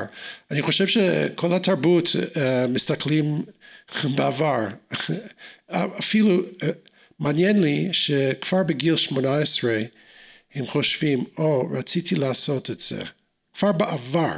אני 0.51 0.61
חושב 0.61 0.87
שכל 0.87 1.53
התרבות 1.53 2.07
uh, 2.07 2.37
מסתכלים 2.69 3.43
בעבר. 4.15 4.67
אפילו 5.99 6.39
uh, 6.39 6.65
מעניין 7.19 7.61
לי 7.61 7.89
שכבר 7.91 8.63
בגיל 8.63 8.95
18 8.95 9.77
הם 10.55 10.67
חושבים, 10.67 11.23
או, 11.37 11.61
oh, 11.61 11.77
רציתי 11.77 12.15
לעשות 12.15 12.69
את 12.69 12.79
זה. 12.79 13.03
כבר 13.53 13.71
בעבר, 13.71 14.33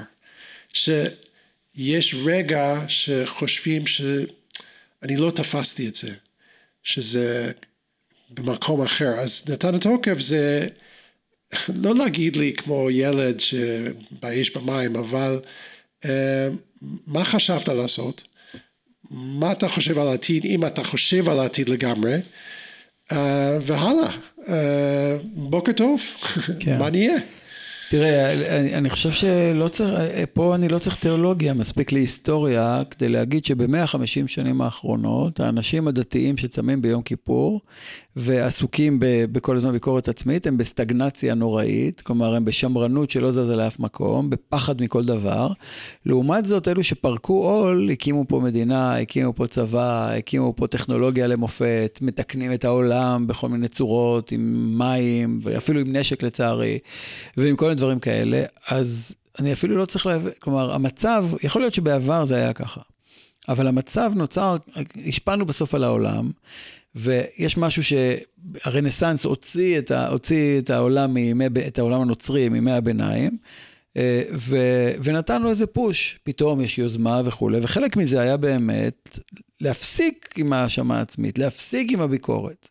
שיש 1.79 2.15
רגע 2.25 2.79
שחושבים 2.87 3.87
שאני 3.87 5.15
לא 5.15 5.31
תפסתי 5.31 5.87
את 5.87 5.95
זה, 5.95 6.13
שזה 6.83 7.51
במקום 8.29 8.81
אחר. 8.81 9.09
אז 9.19 9.49
נתן 9.49 9.75
התוקף 9.75 10.19
זה 10.19 10.67
לא 11.75 11.95
להגיד 11.95 12.35
לי 12.35 12.53
כמו 12.53 12.89
ילד 12.91 13.39
שבאש 13.39 14.49
במים, 14.49 14.95
אבל 14.95 15.39
uh, 16.03 16.07
מה 17.07 17.25
חשבת 17.25 17.67
לעשות? 17.67 18.27
מה 19.11 19.51
אתה 19.51 19.67
חושב 19.67 19.99
על 19.99 20.07
העתיד, 20.07 20.45
אם 20.45 20.65
אתה 20.65 20.83
חושב 20.83 21.29
על 21.29 21.39
העתיד 21.39 21.69
לגמרי, 21.69 22.15
uh, 23.09 23.15
והלאה, 23.61 24.11
uh, 24.37 24.51
בוקר 25.23 25.71
טוב, 25.71 26.01
כן. 26.59 26.77
מה 26.77 26.89
נהיה? 26.89 27.17
תראה, 27.89 28.33
אני, 28.59 28.75
אני 28.75 28.89
חושב 28.89 29.11
שלא 29.11 29.67
צריך, 29.67 29.99
פה 30.33 30.55
אני 30.55 30.69
לא 30.69 30.79
צריך 30.79 30.95
תיאולוגיה, 30.95 31.53
מספיק 31.53 31.91
לי 31.91 31.99
היסטוריה 31.99 32.81
כדי 32.91 33.09
להגיד 33.09 33.45
שבמאה 33.45 33.83
החמישים 33.83 34.27
שנים 34.27 34.61
האחרונות, 34.61 35.39
האנשים 35.39 35.87
הדתיים 35.87 36.37
שצמים 36.37 36.81
ביום 36.81 37.01
כיפור 37.01 37.61
ועסוקים 38.15 38.97
בכל 39.01 39.57
הזמן 39.57 39.71
ביקורת 39.71 40.07
עצמית, 40.07 40.47
הם 40.47 40.57
בסטגנציה 40.57 41.33
נוראית, 41.33 42.01
כלומר 42.01 42.35
הם 42.35 42.45
בשמרנות 42.45 43.09
שלא 43.09 43.31
זזה 43.31 43.55
לאף 43.55 43.79
מקום, 43.79 44.29
בפחד 44.29 44.81
מכל 44.81 45.03
דבר. 45.03 45.51
לעומת 46.05 46.45
זאת, 46.45 46.67
אלו 46.67 46.83
שפרקו 46.83 47.33
עול, 47.33 47.89
הקימו 47.91 48.25
פה 48.27 48.39
מדינה, 48.39 48.97
הקימו 48.97 49.33
פה 49.35 49.47
צבא, 49.47 50.09
הקימו 50.17 50.53
פה 50.55 50.67
טכנולוגיה 50.67 51.27
למופת, 51.27 51.99
מתקנים 52.01 52.53
את 52.53 52.65
העולם 52.65 53.27
בכל 53.27 53.49
מיני 53.49 53.67
צורות, 53.67 54.31
עם 54.31 54.73
מים, 54.77 55.39
ואפילו 55.43 55.79
עם 55.79 55.95
נשק 55.95 56.23
לצערי, 56.23 56.79
ועם 57.37 57.55
כל 57.55 57.65
מיני 57.65 57.78
דברים 57.79 57.99
כאלה, 57.99 58.43
אז 58.67 59.15
אני 59.39 59.53
אפילו 59.53 59.77
לא 59.77 59.85
צריך 59.85 60.05
להבין, 60.05 60.31
כלומר, 60.39 60.73
המצב, 60.73 61.25
יכול 61.43 61.61
להיות 61.61 61.73
שבעבר 61.73 62.25
זה 62.25 62.35
היה 62.35 62.53
ככה. 62.53 62.81
אבל 63.49 63.67
המצב 63.67 64.11
נוצר, 64.15 64.57
השפענו 65.07 65.45
בסוף 65.45 65.75
על 65.75 65.83
העולם, 65.83 66.31
ויש 66.95 67.57
משהו 67.57 67.83
שהרנסאנס 67.83 69.25
הוציא 69.25 69.79
את, 69.79 69.91
ה, 69.91 70.07
הוציא 70.07 70.59
את 70.59 70.69
העולם 70.69 71.13
מימי, 71.13 71.45
את 71.67 71.79
העולם 71.79 72.01
הנוצרי 72.01 72.49
מימי 72.49 72.71
הביניים, 72.71 73.37
אה, 73.97 74.23
ו, 74.33 74.57
ונתן 75.03 75.41
לו 75.41 75.49
איזה 75.49 75.67
פוש, 75.67 76.19
פתאום 76.23 76.61
יש 76.61 76.77
יוזמה 76.77 77.21
וכולי, 77.25 77.59
וחלק 77.61 77.97
מזה 77.97 78.21
היה 78.21 78.37
באמת 78.37 79.19
להפסיק 79.61 80.33
עם 80.37 80.53
האשמה 80.53 80.97
העצמית, 80.97 81.39
להפסיק 81.39 81.91
עם 81.91 82.01
הביקורת. 82.01 82.69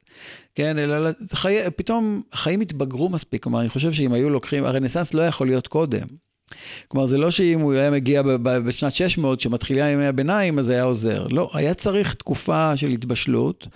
כן, 0.59 0.79
אלא 0.79 1.11
חי... 1.33 1.59
פתאום 1.77 2.23
החיים 2.33 2.61
התבגרו 2.61 3.09
מספיק, 3.09 3.43
כלומר, 3.43 3.61
אני 3.61 3.69
חושב 3.69 3.93
שאם 3.93 4.13
היו 4.13 4.31
לוקחים, 4.31 4.65
הרנסאנס 4.65 5.15
לא 5.15 5.23
יכול 5.23 5.47
להיות 5.47 5.67
קודם. 5.67 6.07
כלומר, 6.89 7.07
זה 7.07 7.19
לא 7.19 7.31
שאם 7.31 7.61
הוא 7.61 7.73
היה 7.73 7.91
מגיע 7.91 8.23
בשנת 8.43 8.95
600, 8.95 9.41
שמתחילה 9.41 9.89
ימי 9.89 10.07
הביניים, 10.07 10.59
אז 10.59 10.69
היה 10.69 10.83
עוזר. 10.83 11.27
לא, 11.31 11.51
היה 11.55 11.75
צריך 11.75 12.15
תקופה 12.15 12.77
של 12.77 12.89
התבשלות. 12.89 13.67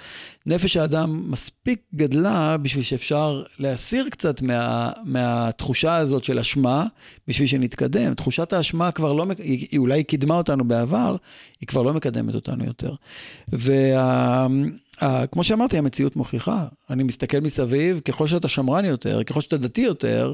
נפש 0.47 0.77
האדם 0.77 1.31
מספיק 1.31 1.81
גדלה 1.95 2.57
בשביל 2.57 2.85
שאפשר 2.85 3.43
להסיר 3.59 4.09
קצת 4.11 4.43
מה, 4.43 4.91
מהתחושה 5.05 5.97
הזאת 5.97 6.25
של 6.25 6.39
אשמה, 6.39 6.87
בשביל 7.29 7.49
שנתקדם. 7.49 8.15
תחושת 8.15 8.53
האשמה 8.53 8.91
כבר 8.91 9.13
לא, 9.13 9.27
היא, 9.39 9.67
היא 9.71 9.81
אולי 9.81 10.05
קידמה 10.05 10.35
אותנו 10.35 10.65
בעבר, 10.65 11.17
היא 11.61 11.67
כבר 11.67 11.83
לא 11.83 11.95
מקדמת 11.95 12.35
אותנו 12.35 12.65
יותר. 12.65 12.95
וכמו 13.53 15.45
שאמרתי, 15.45 15.79
המציאות 15.79 16.17
מוכיחה. 16.17 16.67
אני 16.91 17.03
מסתכל 17.03 17.41
מסביב, 17.41 18.01
ככל 18.01 18.27
שאתה 18.27 18.49
שמרן 18.49 18.85
יותר, 18.85 19.23
ככל 19.23 19.41
שאתה 19.41 19.57
דתי 19.57 19.81
יותר, 19.81 20.33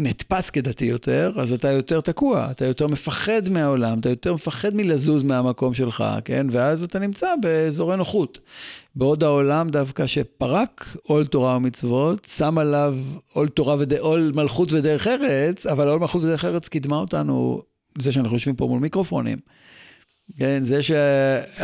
נתפס 0.00 0.50
כדתי 0.50 0.84
יותר, 0.84 1.32
אז 1.36 1.52
אתה 1.52 1.70
יותר 1.70 2.00
תקוע, 2.00 2.48
אתה 2.50 2.64
יותר 2.64 2.86
מפחד 2.86 3.48
מהעולם, 3.48 3.98
אתה 3.98 4.08
יותר 4.08 4.34
מפחד 4.34 4.74
מלזוז 4.74 5.22
מהמקום 5.22 5.74
שלך, 5.74 6.04
כן? 6.24 6.46
ואז 6.50 6.82
אתה 6.82 6.98
נמצא 6.98 7.26
באזורי 7.42 7.96
נוחות. 7.96 8.38
בעוד 8.96 9.24
העולם 9.24 9.68
דווקא 9.68 10.06
שפרק 10.06 10.96
עול 11.02 11.26
תורה 11.26 11.56
ומצוות, 11.56 12.28
שם 12.36 12.58
עליו 12.58 12.98
עול 13.32 13.48
תורה 13.48 13.76
ועול 13.88 14.32
מלכות 14.34 14.72
ודרך 14.72 15.06
ארץ, 15.06 15.66
אבל 15.66 15.88
עול 15.88 16.00
מלכות 16.00 16.22
ודרך 16.22 16.44
ארץ 16.44 16.68
קידמה 16.68 16.96
אותנו, 16.96 17.62
זה 17.98 18.12
שאנחנו 18.12 18.36
יושבים 18.36 18.56
פה 18.56 18.66
מול 18.66 18.80
מיקרופונים. 18.80 19.38
כן, 20.38 20.64
זה 20.64 20.82
ש... 20.82 20.92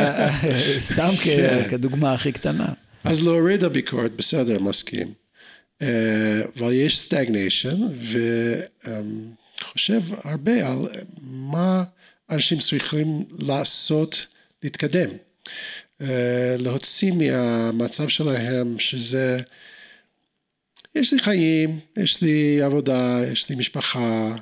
סתם 0.89 1.11
כן. 1.23 1.67
כדוגמה 1.71 2.13
הכי 2.13 2.33
קטנה. 2.33 2.67
אז 3.05 3.27
להוריד 3.27 3.65
הביקורת, 3.65 4.17
בסדר, 4.17 4.59
מסכים. 4.63 5.07
אה, 5.83 6.41
אבל 6.57 6.73
יש 6.73 6.99
סטגניישן, 6.99 7.77
וחושב 9.63 10.03
הרבה 10.25 10.69
על 10.69 10.79
מה 11.21 11.85
אנשים 12.31 12.59
צריכים 12.59 13.25
לעשות 13.39 14.27
להתקדם. 14.63 15.11
אה, 16.01 16.57
להוציא 16.59 17.13
מהמצב 17.13 18.09
שלהם 18.09 18.79
שזה, 18.79 19.41
יש 20.95 21.13
לי 21.13 21.19
חיים, 21.19 21.81
יש 21.97 22.23
לי 22.23 22.63
עבודה, 22.63 23.21
יש 23.33 23.51
לי 23.51 23.57
משפחה, 23.57 24.37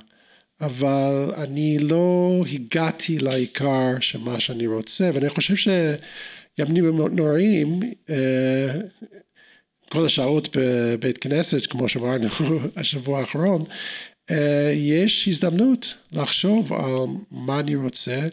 אבל 0.61 1.33
אני 1.37 1.79
לא 1.79 2.45
הגעתי 2.53 3.19
לעיקר 3.19 4.01
של 4.01 4.19
מה 4.19 4.41
שאני 4.41 4.67
רוצה, 4.67 5.11
ואני 5.15 5.31
חושב 5.31 5.55
שימים 5.57 6.87
נוראים 7.13 7.81
אה, 8.11 8.81
כל 9.91 10.07
השעות 10.07 10.57
בבית 10.57 11.19
כנסת, 11.19 11.67
כמו 11.67 11.89
שאמרנו 11.89 12.29
השבוע 12.77 13.21
האחרון, 13.21 13.65
אה, 14.31 14.73
יש 14.75 15.29
הזדמנות 15.29 15.95
לחשוב 16.13 16.73
על 16.73 17.07
מה 17.31 17.61
אני 17.61 17.75
רוצה, 17.75 18.27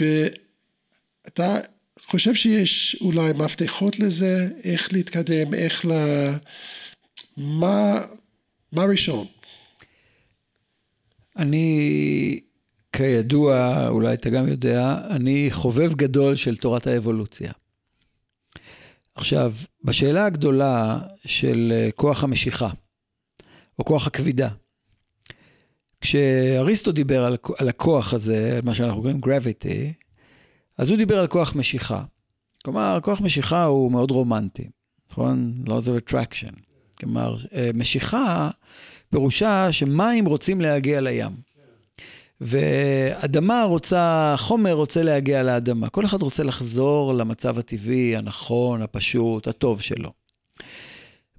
ואתה 0.00 1.60
חושב 2.06 2.34
שיש 2.34 2.96
אולי 3.00 3.32
מפתחות 3.38 3.98
לזה, 3.98 4.48
איך 4.64 4.92
להתקדם, 4.92 5.54
איך 5.54 5.86
ל... 5.86 5.90
מה, 7.36 8.00
מה 8.72 8.84
ראשון? 8.84 9.26
אני, 11.36 12.40
כידוע, 12.92 13.88
אולי 13.88 14.14
אתה 14.14 14.30
גם 14.30 14.48
יודע, 14.48 14.94
אני 15.10 15.48
חובב 15.50 15.94
גדול 15.94 16.36
של 16.36 16.56
תורת 16.56 16.86
האבולוציה. 16.86 17.52
עכשיו, 19.14 19.54
בשאלה 19.84 20.24
הגדולה 20.24 20.98
של 21.26 21.72
אה, 21.74 21.88
כוח 21.94 22.24
המשיכה, 22.24 22.68
או 23.78 23.84
כוח 23.84 24.06
הכבידה, 24.06 24.48
כשאריסטו 26.00 26.92
דיבר 26.92 27.24
על, 27.24 27.36
על 27.58 27.68
הכוח 27.68 28.14
הזה, 28.14 28.60
מה 28.64 28.74
שאנחנו 28.74 29.00
קוראים 29.00 29.20
gravity, 29.24 30.04
אז 30.78 30.90
הוא 30.90 30.98
דיבר 30.98 31.18
על 31.18 31.26
כוח 31.26 31.54
משיכה. 31.54 32.04
כלומר, 32.64 32.98
כוח 33.02 33.20
משיכה 33.20 33.64
הוא 33.64 33.92
מאוד 33.92 34.10
רומנטי, 34.10 34.70
נכון? 35.10 35.64
laws 35.66 35.86
of 35.86 36.10
attraction. 36.10 36.60
כלומר, 36.98 37.36
אה, 37.54 37.70
משיכה 37.74 38.50
פירושה 39.10 39.72
שמים 39.72 40.26
רוצים 40.26 40.60
להגיע 40.60 41.00
לים. 41.00 41.51
ואדמה 42.44 43.62
רוצה, 43.62 44.34
חומר 44.38 44.72
רוצה 44.72 45.02
להגיע 45.02 45.42
לאדמה. 45.42 45.88
כל 45.88 46.04
אחד 46.04 46.22
רוצה 46.22 46.42
לחזור 46.42 47.14
למצב 47.14 47.58
הטבעי, 47.58 48.16
הנכון, 48.16 48.82
הפשוט, 48.82 49.48
הטוב 49.48 49.80
שלו. 49.80 50.12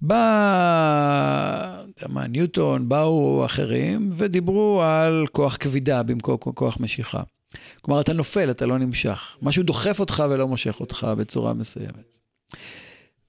בא, 0.02 1.84
מה, 2.10 2.28
ניוטון, 2.28 2.90
באו 2.90 3.46
אחרים 3.46 4.10
ודיברו 4.14 4.84
על 4.84 5.26
כוח 5.32 5.58
כבידה 5.60 6.04
במקום 6.04 6.38
כוח 6.38 6.78
משיכה. 6.80 7.22
כלומר, 7.82 8.02
אתה 8.02 8.14
נופל, 8.14 8.52
אתה 8.52 8.66
לא 8.66 8.78
נמשך. 8.78 9.38
משהו 9.42 9.64
דוחף 9.64 10.00
אותך 10.00 10.24
ולא 10.30 10.48
מושך 10.48 10.80
אותך 10.80 11.08
בצורה 11.18 11.54
מסוימת. 11.54 12.14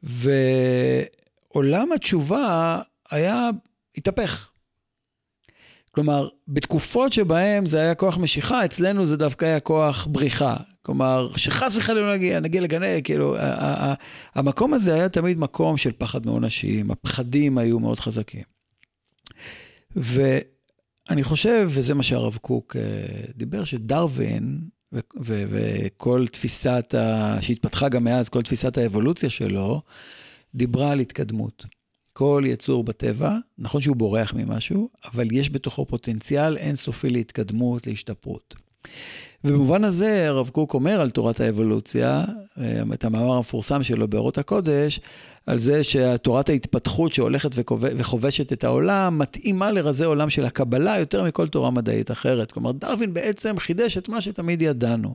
ועולם 0.02 1.92
התשובה 1.92 2.78
היה, 3.10 3.50
התהפך. 3.96 4.50
כלומר, 5.94 6.28
בתקופות 6.48 7.12
שבהן 7.12 7.66
זה 7.66 7.80
היה 7.80 7.94
כוח 7.94 8.18
משיכה, 8.18 8.64
אצלנו 8.64 9.06
זה 9.06 9.16
דווקא 9.16 9.44
היה 9.44 9.60
כוח 9.60 10.06
בריחה. 10.10 10.56
כלומר, 10.82 11.30
שחס 11.36 11.76
וחלילה 11.76 12.00
לא 12.00 12.14
נגיע, 12.14 12.40
נגיע 12.40 12.60
לגנה, 12.60 13.00
כאילו, 13.00 13.36
המקום 14.34 14.74
הזה 14.74 14.94
היה 14.94 15.08
תמיד 15.08 15.38
מקום 15.38 15.76
של 15.76 15.92
פחד 15.98 16.26
מעונשים, 16.26 16.90
הפחדים 16.90 17.58
היו 17.58 17.80
מאוד 17.80 18.00
חזקים. 18.00 18.42
ואני 19.96 21.22
חושב, 21.22 21.68
וזה 21.70 21.94
מה 21.94 22.02
שהרב 22.02 22.36
קוק 22.40 22.76
אה, 22.76 22.82
דיבר, 23.36 23.64
שדרווין, 23.64 24.60
וכל 25.20 26.26
תפיסת, 26.32 26.94
ה... 26.98 27.36
שהתפתחה 27.40 27.88
גם 27.88 28.04
מאז, 28.04 28.28
כל 28.28 28.42
תפיסת 28.42 28.78
האבולוציה 28.78 29.30
שלו, 29.30 29.82
דיברה 30.54 30.90
על 30.90 31.00
התקדמות. 31.00 31.66
כל 32.16 32.42
יצור 32.46 32.84
בטבע, 32.84 33.36
נכון 33.58 33.80
שהוא 33.80 33.96
בורח 33.96 34.34
ממשהו, 34.36 34.88
אבל 35.04 35.32
יש 35.32 35.50
בתוכו 35.50 35.86
פוטנציאל 35.86 36.56
אינסופי 36.56 37.10
להתקדמות, 37.10 37.86
להשתפרות. 37.86 38.54
ובמובן 39.44 39.84
הזה 39.84 40.28
הרב 40.28 40.48
קוק 40.48 40.74
אומר 40.74 41.00
על 41.00 41.10
תורת 41.10 41.40
האבולוציה, 41.40 42.24
אה, 42.58 42.82
את 42.94 43.04
המאמר 43.04 43.32
המפורסם 43.34 43.82
שלו 43.82 44.08
באורות 44.08 44.38
הקודש, 44.38 45.00
על 45.46 45.58
זה 45.58 45.84
שתורת 45.84 46.48
ההתפתחות 46.48 47.14
שהולכת 47.14 47.50
וחובשת 47.80 48.52
את 48.52 48.64
העולם, 48.64 49.18
מתאימה 49.18 49.70
לרזי 49.70 50.04
עולם 50.04 50.30
של 50.30 50.44
הקבלה 50.44 50.98
יותר 50.98 51.24
מכל 51.24 51.48
תורה 51.48 51.70
מדעית 51.70 52.10
אחרת. 52.10 52.52
כלומר, 52.52 52.72
דרווין 52.72 53.14
בעצם 53.14 53.58
חידש 53.58 53.98
את 53.98 54.08
מה 54.08 54.20
שתמיד 54.20 54.62
ידענו, 54.62 55.14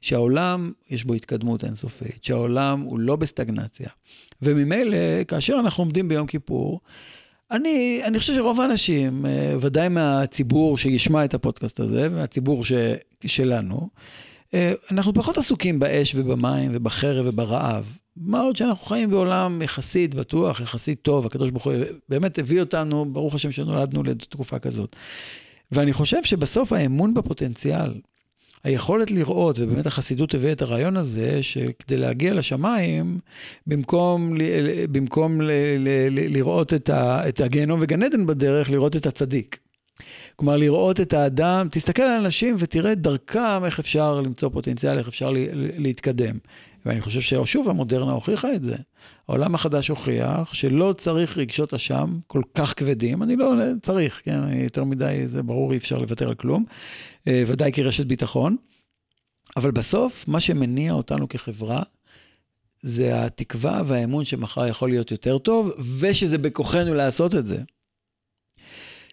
שהעולם, 0.00 0.72
יש 0.90 1.04
בו 1.04 1.14
התקדמות 1.14 1.64
אינסופית, 1.64 2.24
שהעולם 2.24 2.80
הוא 2.80 2.98
לא 2.98 3.16
בסטגנציה. 3.16 3.88
וממילא, 4.42 4.96
כאשר 5.28 5.56
אנחנו 5.60 5.84
עומדים 5.84 6.08
ביום 6.08 6.26
כיפור, 6.26 6.80
אני, 7.50 8.00
אני 8.04 8.18
חושב 8.18 8.34
שרוב 8.34 8.60
האנשים, 8.60 9.26
אה, 9.26 9.54
ודאי 9.60 9.88
מהציבור 9.88 10.78
שישמע 10.78 11.24
את 11.24 11.34
הפודקאסט 11.34 11.80
הזה, 11.80 12.08
ומהציבור 12.10 12.64
ש, 12.64 12.72
שלנו, 13.26 13.88
אה, 14.54 14.72
אנחנו 14.90 15.14
פחות 15.14 15.38
עסוקים 15.38 15.78
באש 15.78 16.14
ובמים 16.14 16.70
ובחרב 16.74 17.26
וברעב. 17.28 17.84
מה 18.20 18.40
עוד 18.40 18.56
שאנחנו 18.56 18.86
חיים 18.86 19.10
בעולם 19.10 19.62
יחסית 19.62 20.14
בטוח, 20.14 20.60
יחסית 20.60 21.02
טוב, 21.02 21.26
הקדוש 21.26 21.50
ברוך 21.50 21.64
הוא 21.64 21.72
באמת 22.08 22.38
הביא 22.38 22.60
אותנו, 22.60 23.12
ברוך 23.12 23.34
השם 23.34 23.52
שנולדנו 23.52 24.02
לתקופה 24.02 24.58
כזאת. 24.58 24.96
ואני 25.72 25.92
חושב 25.92 26.24
שבסוף 26.24 26.72
האמון 26.72 27.14
בפוטנציאל, 27.14 27.94
היכולת 28.64 29.10
לראות, 29.10 29.58
ובאמת 29.58 29.86
החסידות 29.86 30.34
הביאה 30.34 30.52
את 30.52 30.62
הרעיון 30.62 30.96
הזה, 30.96 31.42
שכדי 31.42 31.96
להגיע 31.96 32.34
לשמיים, 32.34 33.18
במקום, 33.66 34.38
במקום 34.92 35.40
ל, 35.40 35.50
ל, 35.78 35.88
ל, 36.10 36.32
לראות 36.32 36.74
את, 36.74 36.90
את 37.28 37.40
הגיהנום 37.40 37.80
וגן 37.82 38.02
עדן 38.02 38.26
בדרך, 38.26 38.70
לראות 38.70 38.96
את 38.96 39.06
הצדיק. 39.06 39.58
כלומר, 40.36 40.56
לראות 40.56 41.00
את 41.00 41.12
האדם, 41.12 41.68
תסתכל 41.70 42.02
על 42.02 42.18
אנשים 42.18 42.56
ותראה 42.58 42.94
דרכם 42.94 43.64
איך 43.64 43.78
אפשר 43.78 44.20
למצוא 44.20 44.48
פוטנציאל, 44.48 44.98
איך 44.98 45.08
אפשר 45.08 45.32
להתקדם. 45.52 46.38
ואני 46.88 47.00
חושב 47.00 47.20
ששוב 47.20 47.68
המודרנה 47.68 48.12
הוכיחה 48.12 48.54
את 48.54 48.62
זה. 48.62 48.76
העולם 49.28 49.54
החדש 49.54 49.88
הוכיח 49.88 50.54
שלא 50.54 50.94
צריך 50.98 51.38
רגשות 51.38 51.74
אשם 51.74 52.18
כל 52.26 52.42
כך 52.54 52.74
כבדים, 52.76 53.22
אני 53.22 53.36
לא 53.36 53.52
צריך, 53.82 54.22
כן, 54.24 54.40
יותר 54.52 54.84
מדי, 54.84 55.22
זה 55.26 55.42
ברור, 55.42 55.72
אי 55.72 55.76
אפשר 55.76 55.98
לוותר 55.98 56.28
על 56.28 56.34
כלום, 56.34 56.64
אה, 57.28 57.42
ודאי 57.46 57.72
כרשת 57.72 58.06
ביטחון, 58.06 58.56
אבל 59.56 59.70
בסוף, 59.70 60.28
מה 60.28 60.40
שמניע 60.40 60.92
אותנו 60.92 61.28
כחברה, 61.28 61.82
זה 62.82 63.24
התקווה 63.24 63.82
והאמון 63.86 64.24
שמחר 64.24 64.66
יכול 64.66 64.88
להיות 64.88 65.10
יותר 65.10 65.38
טוב, 65.38 65.70
ושזה 66.00 66.38
בכוחנו 66.38 66.94
לעשות 66.94 67.34
את 67.34 67.46
זה. 67.46 67.58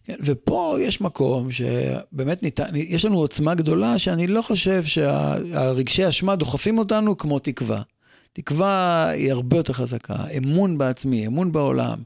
כן, 0.05 0.15
ופה 0.19 0.77
יש 0.79 1.01
מקום 1.01 1.51
שבאמת 1.51 2.43
ניתן, 2.43 2.75
יש 2.75 3.05
לנו 3.05 3.17
עוצמה 3.17 3.55
גדולה 3.55 3.99
שאני 3.99 4.27
לא 4.27 4.41
חושב 4.41 4.83
שהרגשי 4.83 6.09
אשמה 6.09 6.35
דוחפים 6.35 6.77
אותנו 6.77 7.17
כמו 7.17 7.39
תקווה. 7.39 7.81
תקווה 8.33 9.07
היא 9.09 9.31
הרבה 9.31 9.57
יותר 9.57 9.73
חזקה, 9.73 10.15
אמון 10.37 10.77
בעצמי, 10.77 11.27
אמון 11.27 11.51
בעולם, 11.51 11.97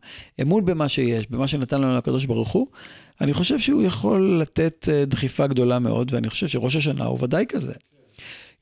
אמון 0.42 0.66
במה 0.66 0.90
שיש, 0.90 1.28
במה 1.30 1.48
שנתן 1.48 1.82
לנו 1.82 1.98
הקדוש 1.98 2.26
ברוך 2.26 2.50
הוא, 2.50 2.68
אני 3.22 3.34
חושב 3.34 3.60
שהוא 3.60 3.84
יכול 3.84 4.40
לתת 4.42 4.90
אה, 4.92 5.06
דחיפה 5.06 5.48
גדולה 5.48 5.80
מאוד, 5.80 6.14
ואני 6.14 6.30
חושב 6.30 6.48
שראש 6.48 6.76
השנה 6.76 7.06
הוא 7.06 7.24
ודאי 7.24 7.46
כזה. 7.50 7.74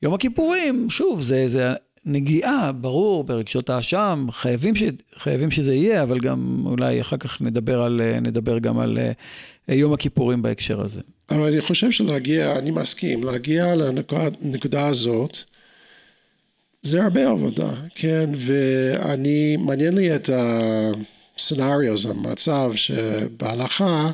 יום 0.02 0.14
הכיפורים, 0.14 0.90
שוב, 0.90 1.20
זה, 1.20 1.48
זה 1.48 1.68
נגיעה, 2.08 2.72
ברור, 2.72 3.24
ברגשות 3.24 3.70
האשם, 3.70 4.26
חייבים, 4.30 4.76
ש, 4.76 4.82
חייבים 5.18 5.50
שזה 5.50 5.74
יהיה, 5.74 6.02
אבל 6.02 6.20
גם 6.20 6.62
אולי 6.66 7.00
אחר 7.00 7.16
כך 7.16 7.42
נדבר, 7.42 7.82
על, 7.82 8.00
נדבר 8.22 8.58
גם 8.58 8.78
על 8.78 8.98
אה, 8.98 9.74
יום 9.74 9.92
הכיפורים 9.92 10.42
בהקשר 10.42 10.80
הזה. 10.80 11.00
אבל 11.30 11.42
אני 11.42 11.60
חושב 11.60 11.90
שלהגיע, 11.90 12.58
אני 12.58 12.70
מסכים, 12.70 13.24
להגיע 13.24 13.74
לנקודה 13.74 14.86
הזאת, 14.86 15.38
זה 16.82 17.02
הרבה 17.02 17.28
עבודה, 17.28 17.70
כן, 17.94 18.30
ואני, 18.36 19.56
מעניין 19.56 19.94
לי 19.94 20.14
את 20.14 20.30
הסצנריו, 20.32 21.98
זה 21.98 22.08
המצב 22.08 22.72
שבהלכה 22.74 24.10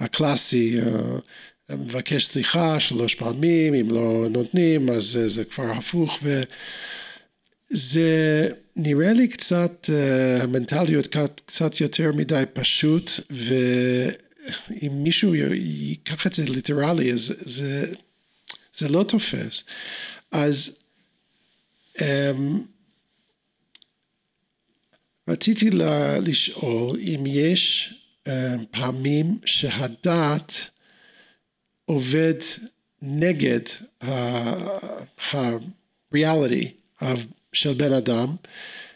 הקלאסי 0.00 0.78
אה, 0.80 1.76
מבקש 1.76 2.26
סליחה 2.26 2.80
שלוש 2.80 3.14
פעמים, 3.14 3.74
אם 3.74 3.90
לא 3.90 4.26
נותנים 4.30 4.90
אז 4.90 5.18
זה, 5.26 5.44
כבר 5.44 5.70
הפוך 5.70 6.18
וזה 7.70 8.48
נראה 8.76 9.12
לי 9.12 9.28
קצת, 9.28 9.90
אה, 9.92 10.42
המנטליות 10.42 11.16
קצת 11.46 11.80
יותר 11.80 12.12
מדי 12.12 12.44
פשוט 12.52 13.10
ואם 13.30 14.92
מישהו 14.92 15.34
ייקח 15.54 16.26
את 16.26 16.32
זה 16.32 16.44
ליטרלי 16.44 17.12
אז 17.12 17.34
זה, 17.44 17.92
זה 18.74 18.88
לא 18.88 19.02
תופס. 19.08 19.64
אז 20.32 20.78
Um, 21.98 22.60
רציתי 25.28 25.70
לשאול 26.22 27.00
אם 27.00 27.24
יש 27.26 27.94
um, 28.24 28.30
פעמים 28.70 29.38
שהדת 29.44 30.70
עובד 31.84 32.34
נגד 33.02 33.60
הריאליטי 36.12 36.70
של 37.56 37.72
בן 37.72 37.92
אדם, 37.92 38.36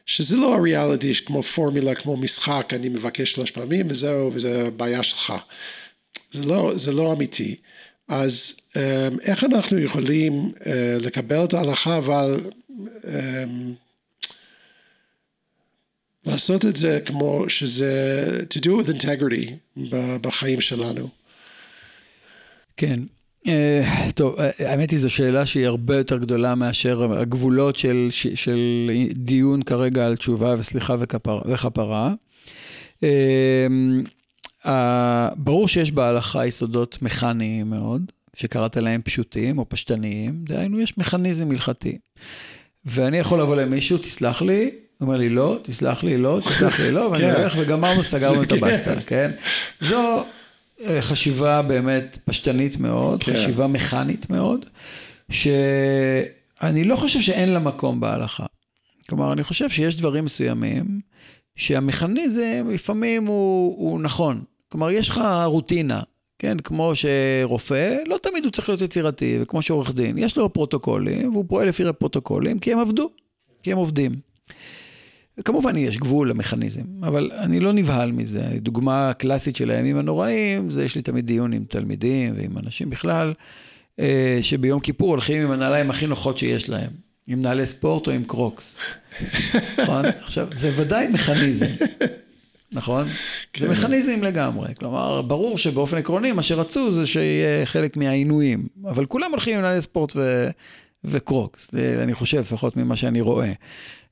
שזה 0.07 0.37
לא 0.37 0.55
הריאליטי 0.55 1.15
כמו 1.15 1.43
פורמולה, 1.43 1.95
כמו 1.95 2.17
משחק, 2.17 2.71
אני 2.73 2.89
מבקש 2.89 3.33
שלוש 3.33 3.51
פעמים 3.51 3.87
וזהו, 3.91 4.31
וזו 4.35 4.71
בעיה 4.77 5.03
שלך. 5.03 5.33
זה 6.33 6.47
לא, 6.47 6.73
זה 6.77 6.93
לא 6.93 7.13
אמיתי. 7.13 7.57
אז 8.09 8.57
איך 9.23 9.45
אנחנו 9.45 9.79
יכולים 9.79 10.53
לקבל 11.01 11.45
את 11.45 11.55
ההלכה, 11.55 11.99
אבל 11.99 12.41
אמ, 13.05 13.75
לעשות 16.27 16.65
את 16.65 16.77
זה 16.77 17.01
כמו 17.05 17.45
שזה, 17.49 18.41
to 18.55 18.59
do 18.61 18.67
it 18.67 18.87
with 18.87 19.01
integrity 19.01 19.51
בחיים 20.21 20.61
שלנו. 20.61 21.09
כן. 22.77 23.01
Uh, 23.47 24.13
טוב, 24.15 24.39
uh, 24.39 24.41
האמת 24.59 24.91
היא 24.91 24.99
זו 24.99 25.11
שאלה 25.11 25.47
שהיא 25.47 25.67
הרבה 25.67 25.97
יותר 25.97 26.17
גדולה 26.17 26.55
מאשר 26.55 27.13
הגבולות 27.13 27.77
של, 27.77 28.09
של 28.35 28.91
דיון 29.15 29.63
כרגע 29.63 30.07
על 30.07 30.17
תשובה 30.17 30.55
וסליחה 30.59 30.97
וכפר, 30.99 31.41
וכפרה. 31.47 32.15
Uh, 33.01 33.05
ברור 35.37 35.69
שיש 35.69 35.93
בהלכה 35.93 36.47
יסודות 36.47 37.03
מכניים 37.03 37.71
מאוד, 37.71 38.03
שקראת 38.35 38.77
להם 38.77 39.01
פשוטים 39.05 39.59
או 39.59 39.69
פשטניים, 39.69 40.45
דהיינו 40.45 40.81
יש 40.81 40.99
מכניזם 40.99 41.51
הלכתי. 41.51 41.99
ואני 42.85 43.19
יכול 43.19 43.41
לבוא 43.41 43.57
למישהו, 43.57 43.99
תסלח 43.99 44.43
לי, 44.43 44.71
הוא 44.99 45.07
אומר 45.07 45.19
לי, 45.19 45.29
לא, 45.29 45.59
תסלח 45.63 46.05
לי, 46.05 46.17
לא, 46.17 46.41
תסלח 46.45 46.81
לי, 46.81 46.91
לא, 46.91 47.01
ואני 47.01 47.33
כן. 47.33 47.41
הולך 47.41 47.55
וגמרנו, 47.59 48.05
סגרנו 48.05 48.43
את 48.43 48.53
הבסטה, 48.53 49.01
כן? 49.07 49.31
זו 49.81 49.97
אה, 49.97 50.23
חשיבה 51.01 51.63
באמת 51.63 52.19
פשטנית 52.25 52.77
מאוד, 52.77 53.23
כן. 53.23 53.33
חשיבה 53.33 53.67
מכנית 53.67 54.31
מאוד, 54.31 54.67
שאני 55.31 56.85
לא 56.85 56.97
חושב 56.97 57.21
שאין 57.21 57.49
לה 57.49 57.59
מקום 57.59 58.01
בהלכה. 58.01 58.47
כלומר, 59.09 59.33
אני 59.33 59.45
חושב 59.45 59.69
שיש 59.69 59.97
דברים 59.97 60.25
מסוימים 60.25 61.01
שהמכניזם 61.57 62.67
לפעמים 62.73 63.27
הוא, 63.27 63.77
הוא 63.79 64.01
נכון. 64.01 64.43
כלומר, 64.69 64.91
יש 64.91 65.09
לך 65.09 65.21
רוטינה. 65.45 66.01
כן, 66.39 66.59
כמו 66.59 66.93
שרופא, 66.95 67.97
לא 68.07 68.19
תמיד 68.23 68.45
הוא 68.45 68.53
צריך 68.53 68.69
להיות 68.69 68.81
יצירתי, 68.81 69.39
וכמו 69.43 69.63
שעורך 69.63 69.95
דין, 69.95 70.19
יש 70.19 70.37
לו 70.37 70.53
פרוטוקולים, 70.53 71.33
והוא 71.33 71.45
פועל 71.49 71.69
לפי 71.69 71.85
הפרוטוקולים, 71.85 72.59
כי 72.59 72.73
הם 72.73 72.79
עבדו, 72.79 73.11
כי 73.63 73.73
הם 73.73 73.79
עובדים. 73.79 74.13
כמובן 75.45 75.77
יש 75.77 75.99
גבול 75.99 76.31
למכניזם, 76.31 76.83
אבל 77.03 77.31
אני 77.39 77.61
לא 77.61 77.73
נבהל 77.73 78.13
מזה. 78.13 78.43
דוגמה 78.57 79.13
קלאסית 79.19 79.57
של 79.57 79.71
הימים 79.71 79.97
הנוראים, 79.97 80.71
זה 80.71 80.85
יש 80.85 80.97
לי 80.97 81.03
תמיד 81.03 81.27
דיון 81.27 81.53
עם 81.53 81.65
תלמידים 81.69 82.35
ועם 82.37 82.59
אנשים 82.59 82.91
בכלל, 82.91 83.35
אה, 84.01 84.39
שביום 84.43 84.81
כיפור 84.81 85.09
הולכים 85.09 85.43
עם 85.43 85.51
הנעליים 85.51 85.91
הכי 85.91 86.07
נוחות 86.07 86.39
שיש 86.39 86.69
להם, 86.69 86.91
עם 87.27 87.43
נעלי 87.43 87.67
ספורט 87.67 88.07
או 88.07 88.13
עם 88.13 88.25
קרוקס. 88.25 88.79
נכון? 89.79 90.05
עכשיו, 90.25 90.49
זה 90.55 90.73
ודאי 90.77 91.09
מכניזם. 91.09 91.67
נכון? 92.73 93.07
כן. 93.53 93.61
זה 93.61 93.69
מכניזם 93.69 94.23
לגמרי. 94.23 94.75
כלומר, 94.75 95.23
ברור 95.23 95.59
שבאופן 95.59 95.97
עקרוני 95.97 96.33
מה 96.33 96.43
שרצו 96.43 96.93
זה 96.93 97.07
שיהיה 97.07 97.67
חלק 97.67 97.97
מהעינויים, 97.97 98.67
אבל 98.85 99.07
כולם 99.07 99.31
הולכים 99.31 99.57
עם 99.57 99.63
נעלי 99.63 99.81
ספורט 99.81 100.13
ו... 100.17 100.51
וקרוקס, 101.05 101.71
אני 102.03 102.15
חושב, 102.15 102.39
לפחות 102.39 102.77
ממה 102.77 102.97
שאני 102.97 103.21
רואה. 103.21 103.53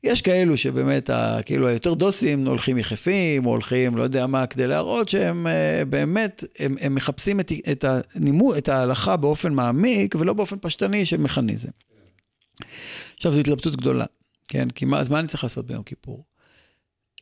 יש 0.05 0.22
כאלו 0.22 0.57
שבאמת, 0.57 1.11
כאילו 1.46 1.68
היותר 1.68 1.94
דוסים 1.94 2.46
הולכים 2.46 2.79
יחפים, 2.79 3.46
או 3.46 3.51
הולכים 3.51 3.96
לא 3.96 4.03
יודע 4.03 4.27
מה, 4.27 4.46
כדי 4.46 4.66
להראות 4.66 5.09
שהם 5.09 5.46
uh, 5.46 5.85
באמת, 5.85 6.44
הם, 6.59 6.77
הם 6.81 6.94
מחפשים 6.94 7.40
את, 7.40 7.53
את, 7.72 7.85
הנימו, 8.14 8.57
את 8.57 8.68
ההלכה 8.68 9.16
באופן 9.16 9.53
מעמיק, 9.53 10.14
ולא 10.14 10.33
באופן 10.33 10.57
פשטני 10.61 11.07
של 11.07 11.16
מכניזם. 11.16 11.68
עכשיו, 13.16 13.33
זו 13.33 13.40
התלבטות 13.40 13.77
גדולה, 13.77 14.05
כן? 14.48 14.70
כי 14.70 14.85
מה, 14.85 15.01
אז 15.01 15.09
מה 15.09 15.18
אני 15.18 15.29
צריך 15.29 15.42
לעשות 15.42 15.66
ביום 15.66 15.83
כיפור? 15.83 16.24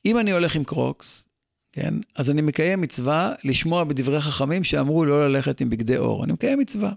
אם 0.07 0.18
אני 0.18 0.31
הולך 0.33 0.57
עם 0.57 0.64
קרוקס, 0.64 1.29
כן? 1.72 1.94
אז 2.16 2.31
אני 2.31 2.42
מקיים 2.42 2.81
מצווה 2.81 3.33
לשמוע 3.44 3.85
בדברי 3.85 4.20
חכמים 4.20 4.64
שאמרו 4.64 5.05
לא 5.05 5.29
ללכת 5.29 5.61
עם 5.61 5.70
בגדי 5.70 5.96
אור. 5.96 6.24
אני 6.24 6.33
מקיים 6.33 6.59
מצווה. 6.59 6.92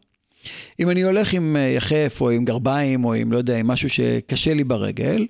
אם 0.79 0.89
אני 0.89 1.01
הולך 1.01 1.33
עם 1.33 1.55
אה, 1.55 1.61
יחף 1.61 2.17
או 2.21 2.29
עם 2.29 2.45
גרביים 2.45 3.05
או 3.05 3.13
עם, 3.13 3.31
לא 3.31 3.37
יודע, 3.37 3.57
עם 3.57 3.67
משהו 3.67 3.89
שקשה 3.89 4.53
לי 4.53 4.63
ברגל, 4.63 5.27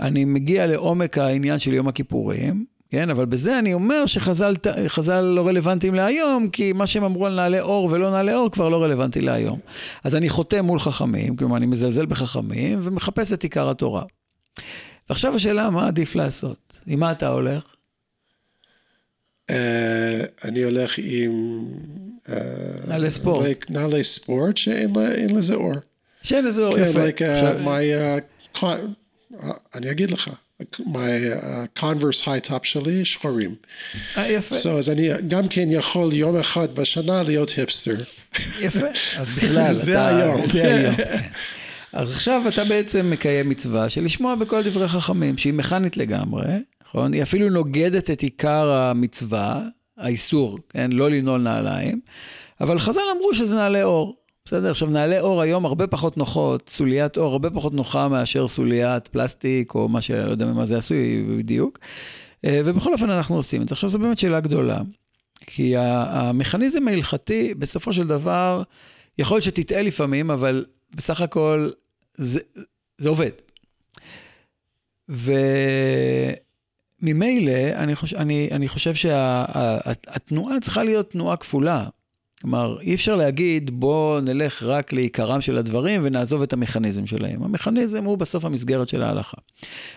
אני 0.00 0.24
מגיע 0.24 0.66
לעומק 0.66 1.18
העניין 1.18 1.58
של 1.58 1.72
יום 1.72 1.88
הכיפורים, 1.88 2.64
כן? 2.90 3.10
אבל 3.10 3.24
בזה 3.24 3.58
אני 3.58 3.74
אומר 3.74 4.06
שחז"ל 4.06 5.20
לא 5.20 5.46
רלוונטיים 5.46 5.94
להיום, 5.94 6.48
כי 6.48 6.72
מה 6.72 6.86
שהם 6.86 7.04
אמרו 7.04 7.26
על 7.26 7.34
נעלי 7.34 7.60
אור 7.60 7.88
ולא 7.92 8.10
נעלי 8.10 8.34
אור 8.34 8.50
כבר 8.50 8.68
לא 8.68 8.82
רלוונטי 8.82 9.20
להיום. 9.20 9.58
אז 10.04 10.14
אני 10.14 10.28
חותם 10.28 10.64
מול 10.64 10.80
חכמים, 10.80 11.36
כלומר 11.36 11.56
אני 11.56 11.66
מזלזל 11.66 12.06
בחכמים 12.06 12.80
ומחפש 12.82 13.32
את 13.32 13.42
עיקר 13.42 13.70
התורה. 13.70 14.02
ועכשיו 15.08 15.34
השאלה, 15.34 15.70
מה 15.70 15.86
עדיף 15.86 16.14
לעשות? 16.14 16.78
עם 16.86 17.00
מה 17.00 17.12
אתה 17.12 17.28
הולך? 17.28 17.62
אה, 19.50 20.20
אני 20.44 20.62
הולך 20.62 20.98
עם... 20.98 21.64
אה, 22.28 22.36
נעלי 22.88 23.10
ספורט. 23.10 23.70
נעלי 23.70 24.04
ספורט 24.04 24.56
שאין 24.56 25.36
לזה 25.36 25.54
אור. 25.54 25.72
שאין 26.22 26.44
לזה 26.44 26.62
אור, 26.66 26.78
יפה. 26.78 27.00
Uh, 28.54 28.66
אני 29.74 29.90
אגיד 29.90 30.10
לך, 30.10 30.30
my 30.78 31.78
converse 31.78 32.22
high 32.24 32.48
top 32.48 32.62
שלי 32.62 33.04
שחורים. 33.04 33.54
יפה. 34.16 34.54
So, 34.54 34.68
אז 34.68 34.90
אני 34.90 35.08
גם 35.28 35.48
כן 35.48 35.68
יכול 35.70 36.12
יום 36.12 36.36
אחד 36.36 36.74
בשנה 36.74 37.22
להיות 37.22 37.50
היפסטר. 37.50 37.96
יפה, 38.60 38.86
אז 39.20 39.30
בכלל, 39.30 39.74
זה 39.74 40.06
היום. 40.06 40.46
זה 40.46 40.74
היום. 40.74 40.94
אז 41.92 42.10
עכשיו 42.10 42.42
אתה 42.48 42.64
בעצם 42.64 43.10
מקיים 43.10 43.48
מצווה 43.48 43.88
של 43.88 44.04
לשמוע 44.04 44.34
בכל 44.34 44.62
דברי 44.62 44.88
חכמים, 44.88 45.38
שהיא 45.38 45.52
מכנית 45.52 45.96
לגמרי, 45.96 46.46
נכון? 46.82 47.12
היא 47.12 47.22
אפילו 47.22 47.50
נוגדת 47.50 48.10
את 48.10 48.20
עיקר 48.20 48.70
המצווה, 48.70 49.62
האיסור, 49.98 50.58
כן? 50.68 50.92
לא 50.92 51.10
לנעול 51.10 51.40
נעליים, 51.40 52.00
אבל 52.60 52.78
חז"ל 52.78 53.00
אמרו 53.16 53.34
שזה 53.34 53.54
נעלי 53.54 53.82
אור. 53.82 54.16
בסדר? 54.44 54.70
עכשיו, 54.70 54.88
נעלי 54.88 55.20
אור 55.20 55.40
היום 55.40 55.64
הרבה 55.64 55.86
פחות 55.86 56.16
נוחות, 56.16 56.68
סוליית 56.68 57.16
אור 57.16 57.32
הרבה 57.32 57.50
פחות 57.50 57.74
נוחה 57.74 58.08
מאשר 58.08 58.48
סוליית 58.48 59.08
פלסטיק, 59.08 59.74
או 59.74 59.88
מה 59.88 60.00
שלא 60.00 60.30
יודע 60.30 60.46
ממה 60.46 60.66
זה 60.66 60.78
עשוי 60.78 61.24
בדיוק. 61.38 61.78
אה, 62.44 62.60
ובכל 62.64 62.92
אופן 62.92 63.10
אנחנו 63.10 63.36
עושים 63.36 63.62
את 63.62 63.68
זה. 63.68 63.74
עכשיו, 63.74 63.90
זו 63.90 63.98
באמת 63.98 64.18
שאלה 64.18 64.40
גדולה. 64.40 64.80
כי 65.46 65.76
המכניזם 65.76 66.88
ההלכתי, 66.88 67.54
בסופו 67.54 67.92
של 67.92 68.06
דבר, 68.06 68.62
יכול 69.18 69.36
להיות 69.36 69.44
שתטעה 69.44 69.82
לפעמים, 69.82 70.30
אבל 70.30 70.64
בסך 70.94 71.20
הכל 71.20 71.70
זה, 72.14 72.40
זה 72.98 73.08
עובד. 73.08 73.30
וממילא, 77.04 77.52
אני 77.74 77.94
חושב, 77.96 78.16
אני, 78.16 78.48
אני 78.52 78.68
חושב 78.68 78.94
שהתנועה 78.94 80.60
צריכה 80.60 80.82
להיות 80.82 81.10
תנועה 81.10 81.36
כפולה. 81.36 81.84
כלומר, 82.40 82.80
אי 82.80 82.94
אפשר 82.94 83.16
להגיד, 83.16 83.70
בוא 83.80 84.20
נלך 84.20 84.62
רק 84.62 84.92
לעיקרם 84.92 85.40
של 85.40 85.58
הדברים 85.58 86.00
ונעזוב 86.04 86.42
את 86.42 86.52
המכניזם 86.52 87.06
שלהם. 87.06 87.42
המכניזם 87.42 88.04
הוא 88.04 88.18
בסוף 88.18 88.44
המסגרת 88.44 88.88
של 88.88 89.02
ההלכה. 89.02 89.36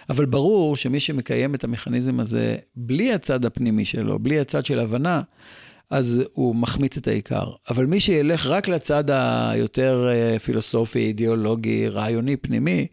אבל 0.10 0.26
ברור 0.26 0.76
שמי 0.76 1.00
שמקיים 1.00 1.56
את 1.56 1.64
המכניזם 1.64 2.20
הזה 2.20 2.56
בלי 2.76 3.14
הצד 3.14 3.46
הפנימי 3.46 3.86
שלו, 3.86 4.20
בלי 4.20 4.40
הצד 4.40 4.66
של 4.66 4.80
הבנה, 4.80 5.22
אז 5.90 6.22
הוא 6.34 6.56
מחמיץ 6.56 6.98
את 6.98 7.08
העיקר. 7.08 7.52
אבל 7.70 7.86
מי 7.86 8.00
שילך 8.00 8.46
רק 8.46 8.68
לצד 8.68 9.04
היותר 9.10 10.10
אה, 10.12 10.40
פילוסופי, 10.40 11.00
אידיאולוגי, 11.00 11.88
רעיוני, 11.88 12.38
פנימי, 12.38 12.88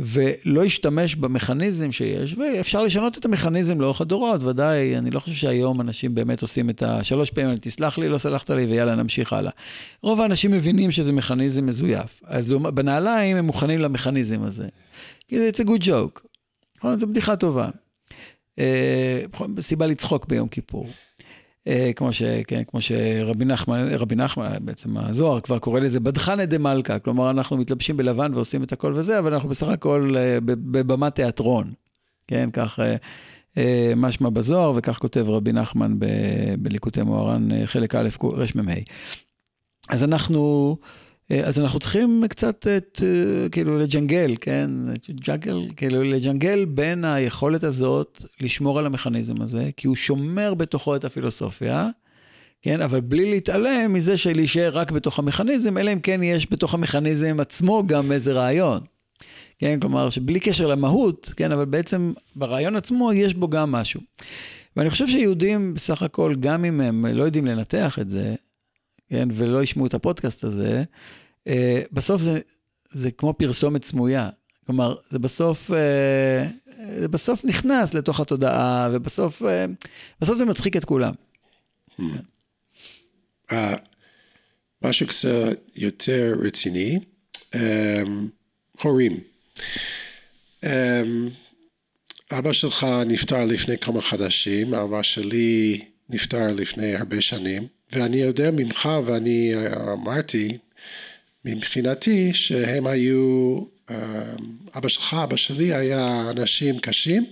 ולא 0.00 0.64
ישתמש 0.64 1.14
במכניזם 1.14 1.92
שיש, 1.92 2.34
ואפשר 2.34 2.82
לשנות 2.82 3.18
את 3.18 3.24
המכניזם 3.24 3.80
לאורך 3.80 4.00
הדורות, 4.00 4.42
ודאי, 4.42 4.98
אני 4.98 5.10
לא 5.10 5.20
חושב 5.20 5.34
שהיום 5.34 5.80
אנשים 5.80 6.14
באמת 6.14 6.42
עושים 6.42 6.70
את 6.70 6.82
השלוש 6.82 7.30
פעמים, 7.30 7.56
תסלח 7.60 7.98
לי, 7.98 8.08
לא 8.08 8.18
סלחת 8.18 8.50
לי, 8.50 8.64
ויאללה, 8.64 8.94
נמשיך 8.94 9.32
הלאה. 9.32 9.52
רוב 10.02 10.20
האנשים 10.20 10.50
מבינים 10.50 10.90
שזה 10.90 11.12
מכניזם 11.12 11.66
מזויף. 11.66 12.20
אז 12.24 12.54
בנעליים 12.74 13.36
הם 13.36 13.44
מוכנים 13.44 13.80
למכניזם 13.80 14.42
הזה. 14.42 14.68
כי 15.28 15.38
זה 15.38 15.62
good 15.62 15.82
joke. 15.82 16.20
נכון? 16.78 16.98
זו 16.98 17.06
בדיחה 17.06 17.36
טובה. 17.36 17.68
אה, 18.58 19.22
סיבה 19.60 19.86
לצחוק 19.86 20.26
ביום 20.26 20.48
כיפור. 20.48 20.86
אה, 21.66 21.90
כמו, 21.96 22.12
ש, 22.12 22.22
כן, 22.22 22.62
כמו 22.66 22.80
שרבי 22.80 23.44
נחמן, 23.44 23.88
רבי 23.94 24.14
נחמן, 24.14 24.52
בעצם 24.60 24.96
הזוהר 24.96 25.40
כבר 25.40 25.58
קורא 25.58 25.80
לזה 25.80 26.00
בדחנא 26.00 26.44
דמלכא, 26.44 26.98
כלומר 26.98 27.30
אנחנו 27.30 27.56
מתלבשים 27.56 27.96
בלבן 27.96 28.34
ועושים 28.34 28.62
את 28.62 28.72
הכל 28.72 28.92
וזה, 28.96 29.18
אבל 29.18 29.34
אנחנו 29.34 29.48
בסך 29.48 29.68
הכל 29.68 30.14
אה, 30.16 30.38
בבמת 30.44 31.14
תיאטרון, 31.14 31.72
כן, 32.26 32.50
כך 32.52 32.78
אה, 33.58 33.92
משמע 33.96 34.30
בזוהר, 34.30 34.72
וכך 34.76 34.98
כותב 34.98 35.28
רבי 35.28 35.52
נחמן 35.52 35.98
בליקוטי 36.58 37.02
מוהר"ן, 37.02 37.66
חלק 37.66 37.94
א', 37.94 38.08
רמ"ה. 38.22 38.74
אז 39.88 40.04
אנחנו... 40.04 40.76
אה, 41.32 41.44
אז 41.44 41.60
אנחנו 41.60 41.78
צריכים 41.78 42.24
קצת, 42.28 42.66
את, 42.76 43.02
אה, 43.02 43.48
כאילו, 43.48 43.78
לג'נגל, 43.78 44.34
כן? 44.40 44.70
ג'אגל, 45.10 45.68
כאילו, 45.76 46.02
לג'נגל 46.02 46.64
בין 46.64 47.04
היכולת 47.04 47.64
הזאת 47.64 48.24
לשמור 48.40 48.78
על 48.78 48.86
המכניזם 48.86 49.42
הזה, 49.42 49.70
כי 49.76 49.86
הוא 49.86 49.96
שומר 49.96 50.54
בתוכו 50.54 50.96
את 50.96 51.04
הפילוסופיה, 51.04 51.88
כן? 52.62 52.80
אבל 52.80 53.00
בלי 53.00 53.30
להתעלם 53.30 53.92
מזה 53.92 54.16
שלהישאר 54.16 54.70
רק 54.72 54.90
בתוך 54.90 55.18
המכניזם, 55.18 55.78
אלא 55.78 55.92
אם 55.92 56.00
כן 56.00 56.22
יש 56.22 56.52
בתוך 56.52 56.74
המכניזם 56.74 57.36
עצמו 57.40 57.82
גם 57.86 58.12
איזה 58.12 58.32
רעיון. 58.32 58.80
כן, 59.58 59.80
כלומר, 59.80 60.10
שבלי 60.10 60.40
קשר 60.40 60.66
למהות, 60.66 61.32
כן, 61.36 61.52
אבל 61.52 61.64
בעצם 61.64 62.12
ברעיון 62.36 62.76
עצמו 62.76 63.12
יש 63.12 63.34
בו 63.34 63.48
גם 63.48 63.72
משהו. 63.72 64.00
ואני 64.76 64.90
חושב 64.90 65.06
שיהודים 65.06 65.74
בסך 65.74 66.02
הכל, 66.02 66.34
גם 66.40 66.64
אם 66.64 66.80
הם 66.80 67.06
לא 67.06 67.22
יודעים 67.22 67.46
לנתח 67.46 67.98
את 67.98 68.10
זה, 68.10 68.34
כן, 69.10 69.28
ולא 69.32 69.62
ישמעו 69.62 69.86
את 69.86 69.94
הפודקאסט 69.94 70.44
הזה, 70.44 70.84
בסוף 71.92 72.22
זה, 72.22 72.40
זה 72.90 73.10
כמו 73.10 73.34
פרסומת 73.34 73.84
סמויה. 73.84 74.30
כלומר, 74.66 74.94
זה 75.10 75.18
בסוף, 75.18 75.70
זה 77.00 77.08
בסוף 77.08 77.44
נכנס 77.44 77.94
לתוך 77.94 78.20
התודעה, 78.20 78.88
ובסוף 78.92 79.42
אה, 79.42 79.64
בסוף 80.20 80.38
זה 80.38 80.44
מצחיק 80.44 80.76
את 80.76 80.84
כולם. 80.84 81.12
Uh, 83.50 83.54
משהו 84.82 85.06
קצת 85.06 85.28
יותר 85.76 86.34
רציני, 86.40 86.98
הורים. 88.82 89.20
אבא 92.32 92.52
שלך 92.52 92.86
נפטר 93.06 93.44
לפני 93.44 93.78
כמה 93.78 94.00
חדשים, 94.00 94.74
אבא 94.74 95.02
שלי 95.02 95.80
נפטר 96.08 96.46
לפני 96.52 96.94
הרבה 96.94 97.20
שנים, 97.20 97.62
ואני 97.92 98.16
יודע 98.16 98.50
ממך, 98.50 98.88
ואני 99.04 99.52
אמרתי, 99.92 100.58
מבחינתי 101.44 102.34
שהם 102.34 102.86
היו, 102.86 103.58
אה, 103.90 103.96
אבא 104.76 104.88
שלך, 104.88 105.16
אבא 105.24 105.36
שלי 105.36 105.74
היה 105.74 106.30
אנשים 106.30 106.78
קשים 106.78 107.26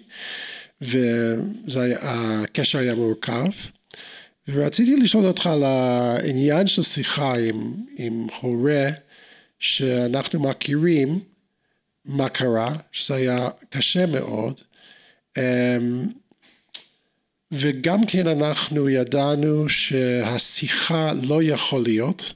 והקשר 0.81 2.79
היה 2.79 2.95
מורכב. 2.95 3.47
ורציתי 4.49 4.97
לשאול 4.97 5.27
אותך 5.27 5.47
על 5.47 5.63
העניין 5.63 6.67
של 6.67 6.83
שיחה 6.83 7.35
עם, 7.39 7.75
עם 7.97 8.27
הורה 8.41 8.89
שאנחנו 9.59 10.41
מכירים 10.41 11.21
מה 12.05 12.29
קרה, 12.29 12.75
שזה 12.93 13.15
היה 13.15 13.49
קשה 13.71 14.07
מאוד. 14.07 14.61
אמ, 15.37 16.07
וגם 17.53 18.07
כן 18.07 18.27
אנחנו 18.27 18.89
ידענו 18.89 19.69
שהשיחה 19.69 21.13
לא 21.23 21.43
יכול 21.43 21.83
להיות 21.83 22.33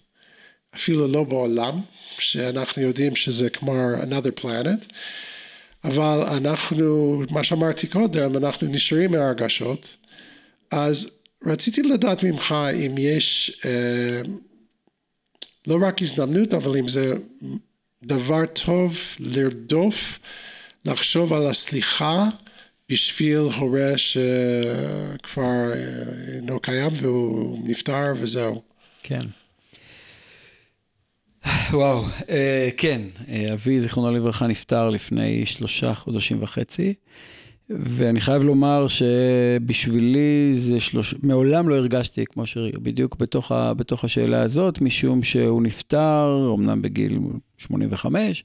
אפילו 0.77 1.09
לא 1.09 1.25
בעולם, 1.25 1.81
שאנחנו 2.19 2.83
יודעים 2.83 3.17
שזה 3.17 3.51
כמו 3.51 3.75
another 4.03 4.41
planet, 4.41 4.93
אבל 5.85 6.23
אנחנו, 6.37 7.23
מה 7.31 7.45
שאמרתי 7.45 7.87
קודם, 7.87 8.37
אנחנו 8.37 8.69
נשארים 8.69 9.11
מהרגשות, 9.11 9.97
אז 10.71 11.11
רציתי 11.47 11.83
לדעת 11.83 12.23
ממך 12.23 12.55
אם 12.87 12.95
יש 12.99 13.61
אה, 13.65 14.31
לא 15.67 15.79
רק 15.87 16.03
הזדמנות, 16.03 16.55
אבל 16.55 16.79
אם 16.79 16.89
זה 16.89 17.13
דבר 18.03 18.47
טוב 18.47 18.99
לרדוף, 19.19 20.19
לחשוב 20.85 21.33
על 21.33 21.47
הסליחה 21.47 22.29
בשביל 22.89 23.39
הורה 23.39 23.93
שכבר 23.97 25.73
אינו 26.35 26.61
קיים 26.61 26.91
והוא 26.97 27.59
נפטר 27.65 28.13
וזהו. 28.17 28.63
כן. 29.03 29.27
וואו, 31.73 32.05
אה, 32.29 32.69
כן, 32.77 33.01
אה, 33.29 33.53
אבי, 33.53 33.81
זיכרונו 33.81 34.13
לברכה, 34.13 34.47
נפטר 34.47 34.91
לפני 34.91 35.47
שלושה 35.47 35.95
חודשים 35.95 36.43
וחצי, 36.43 36.95
ואני 37.71 38.21
חייב 38.21 38.43
לומר 38.43 38.87
שבשבילי 38.89 40.51
זה 40.55 40.81
שלוש... 40.81 41.15
מעולם 41.23 41.69
לא 41.69 41.77
הרגשתי 41.77 42.25
כמו 42.27 42.47
שבדיוק 42.47 43.17
בתוך, 43.17 43.53
ה... 43.53 43.75
בתוך 43.75 44.05
השאלה 44.05 44.43
הזאת, 44.43 44.81
משום 44.81 45.23
שהוא 45.23 45.63
נפטר, 45.63 46.55
אמנם 46.59 46.83
בגיל 46.83 47.19
85, 47.59 48.45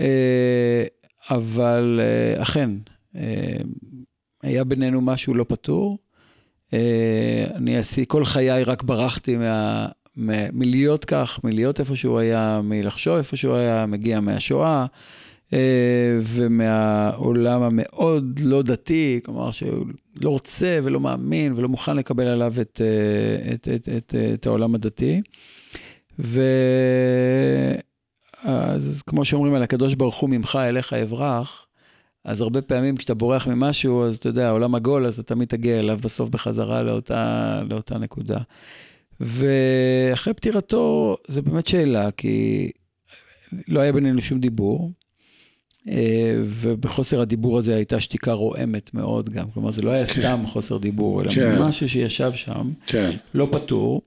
אה, 0.00 0.84
אבל 1.30 2.00
אה, 2.02 2.42
אכן, 2.42 2.70
אה, 3.16 3.56
היה 4.42 4.64
בינינו 4.64 5.00
משהו 5.00 5.34
לא 5.34 5.44
פתור. 5.48 5.98
אה, 6.72 7.44
אני 7.54 7.78
עשיתי, 7.78 8.04
כל 8.08 8.24
חיי 8.24 8.64
רק 8.64 8.82
ברחתי 8.82 9.36
מה... 9.36 9.88
מלהיות 10.16 11.04
כך, 11.04 11.40
מלהיות 11.44 11.80
איפה 11.80 11.96
שהוא 11.96 12.18
היה, 12.18 12.60
מלחשוב 12.64 13.16
איפה 13.16 13.36
שהוא 13.36 13.54
היה, 13.54 13.86
מגיע 13.86 14.20
מהשואה 14.20 14.86
אה, 15.52 16.18
ומהעולם 16.22 17.62
המאוד 17.62 18.40
לא 18.42 18.62
דתי, 18.62 19.20
כלומר 19.24 19.50
שהוא 19.50 19.86
לא 20.20 20.30
רוצה 20.30 20.78
ולא 20.84 21.00
מאמין 21.00 21.52
ולא 21.56 21.68
מוכן 21.68 21.96
לקבל 21.96 22.26
עליו 22.26 22.54
את, 22.60 22.80
אה, 22.80 23.54
את, 23.54 23.68
את, 23.74 23.88
את, 23.96 24.14
את 24.34 24.46
העולם 24.46 24.74
הדתי. 24.74 25.20
ואז 26.18 27.82
כמו 29.06 29.24
שאומרים 29.24 29.54
על 29.54 29.62
הקדוש 29.62 29.94
ברוך 29.94 30.16
הוא 30.16 30.30
ממך 30.30 30.58
אליך 30.62 30.92
אברח, 30.92 31.66
אז 32.24 32.40
הרבה 32.40 32.62
פעמים 32.62 32.96
כשאתה 32.96 33.14
בורח 33.14 33.46
ממשהו, 33.46 34.04
אז 34.04 34.16
אתה 34.16 34.28
יודע, 34.28 34.48
העולם 34.48 34.74
עגול, 34.74 35.06
אז 35.06 35.18
אתה 35.18 35.34
תמיד 35.34 35.48
תגיע 35.48 35.78
אליו 35.78 35.98
בסוף 36.02 36.28
בחזרה 36.28 36.82
לאותה, 36.82 37.60
לאותה 37.68 37.98
נקודה. 37.98 38.38
ואחרי 39.20 40.34
פטירתו, 40.34 41.16
זו 41.28 41.42
באמת 41.42 41.66
שאלה, 41.66 42.10
כי 42.10 42.70
לא 43.68 43.80
היה 43.80 43.92
בינינו 43.92 44.22
שום 44.22 44.40
דיבור, 44.40 44.90
אה, 45.88 46.36
ובחוסר 46.44 47.20
הדיבור 47.20 47.58
הזה 47.58 47.76
הייתה 47.76 48.00
שתיקה 48.00 48.32
רועמת 48.32 48.94
מאוד 48.94 49.30
גם. 49.30 49.50
כלומר, 49.50 49.70
זה 49.70 49.82
לא 49.82 49.90
היה 49.90 50.06
כן. 50.06 50.20
סתם 50.20 50.42
חוסר 50.46 50.78
דיבור, 50.78 51.22
אלא 51.22 51.32
כן. 51.32 51.62
משהו 51.62 51.88
שישב 51.88 52.32
שם, 52.34 52.70
כן. 52.86 53.10
לא 53.34 53.48
פתור. 53.52 54.02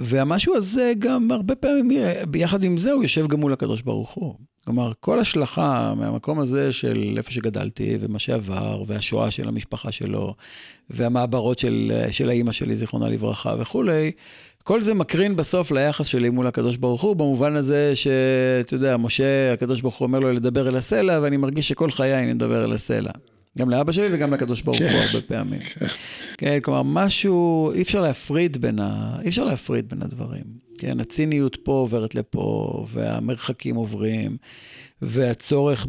והמשהו 0.00 0.56
הזה 0.56 0.92
גם 0.98 1.30
הרבה 1.30 1.54
פעמים, 1.54 1.90
ביחד 2.28 2.64
עם 2.64 2.76
זה, 2.76 2.92
הוא 2.92 3.02
יושב 3.02 3.26
גם 3.26 3.40
מול 3.40 3.52
הקדוש 3.52 3.82
ברוך 3.82 4.10
הוא. 4.10 4.34
כלומר, 4.68 4.92
כל 5.00 5.18
השלכה 5.18 5.94
מהמקום 5.96 6.38
הזה 6.38 6.72
של 6.72 7.14
איפה 7.16 7.30
שגדלתי, 7.30 7.96
ומה 8.00 8.18
שעבר, 8.18 8.82
והשואה 8.86 9.30
של 9.30 9.48
המשפחה 9.48 9.92
שלו, 9.92 10.34
והמעברות 10.90 11.58
של, 11.58 11.92
של 12.10 12.28
האימא 12.28 12.52
שלי, 12.52 12.76
זיכרונה 12.76 13.08
לברכה 13.08 13.54
וכולי, 13.58 14.12
כל 14.64 14.82
זה 14.82 14.94
מקרין 14.94 15.36
בסוף 15.36 15.70
ליחס 15.70 16.06
שלי 16.06 16.30
מול 16.30 16.46
הקדוש 16.46 16.76
ברוך 16.76 17.02
הוא, 17.02 17.16
במובן 17.16 17.56
הזה 17.56 17.96
שאתה 17.96 18.74
יודע, 18.74 18.96
משה, 18.96 19.52
הקדוש 19.52 19.80
ברוך 19.80 19.96
הוא 19.96 20.06
אומר 20.06 20.18
לו 20.18 20.32
לדבר 20.32 20.68
אל 20.68 20.76
הסלע, 20.76 21.18
ואני 21.22 21.36
מרגיש 21.36 21.68
שכל 21.68 21.90
חיי 21.90 22.18
אני 22.18 22.32
מדבר 22.32 22.64
אל 22.64 22.72
הסלע. 22.72 23.12
גם 23.58 23.70
לאבא 23.70 23.92
שלי 23.92 24.08
וגם 24.12 24.34
לקדוש 24.34 24.62
ברוך 24.62 24.78
הוא 24.78 24.88
כן. 24.88 24.94
הרבה 24.94 25.26
פעמים. 25.26 25.60
כן. 25.60 25.86
כן, 26.38 26.58
כלומר, 26.62 26.82
משהו, 26.82 27.72
אי 27.72 27.82
אפשר 27.82 28.00
להפריד 28.00 28.56
בין, 28.56 28.78
ה... 28.78 29.18
אי 29.22 29.28
אפשר 29.28 29.44
להפריד 29.44 29.88
בין 29.88 30.02
הדברים. 30.02 30.67
כן, 30.78 31.00
הציניות 31.00 31.56
פה 31.62 31.72
עוברת 31.72 32.14
לפה, 32.14 32.84
והמרחקים 32.92 33.76
עוברים, 33.76 34.36
והצורך. 35.02 35.86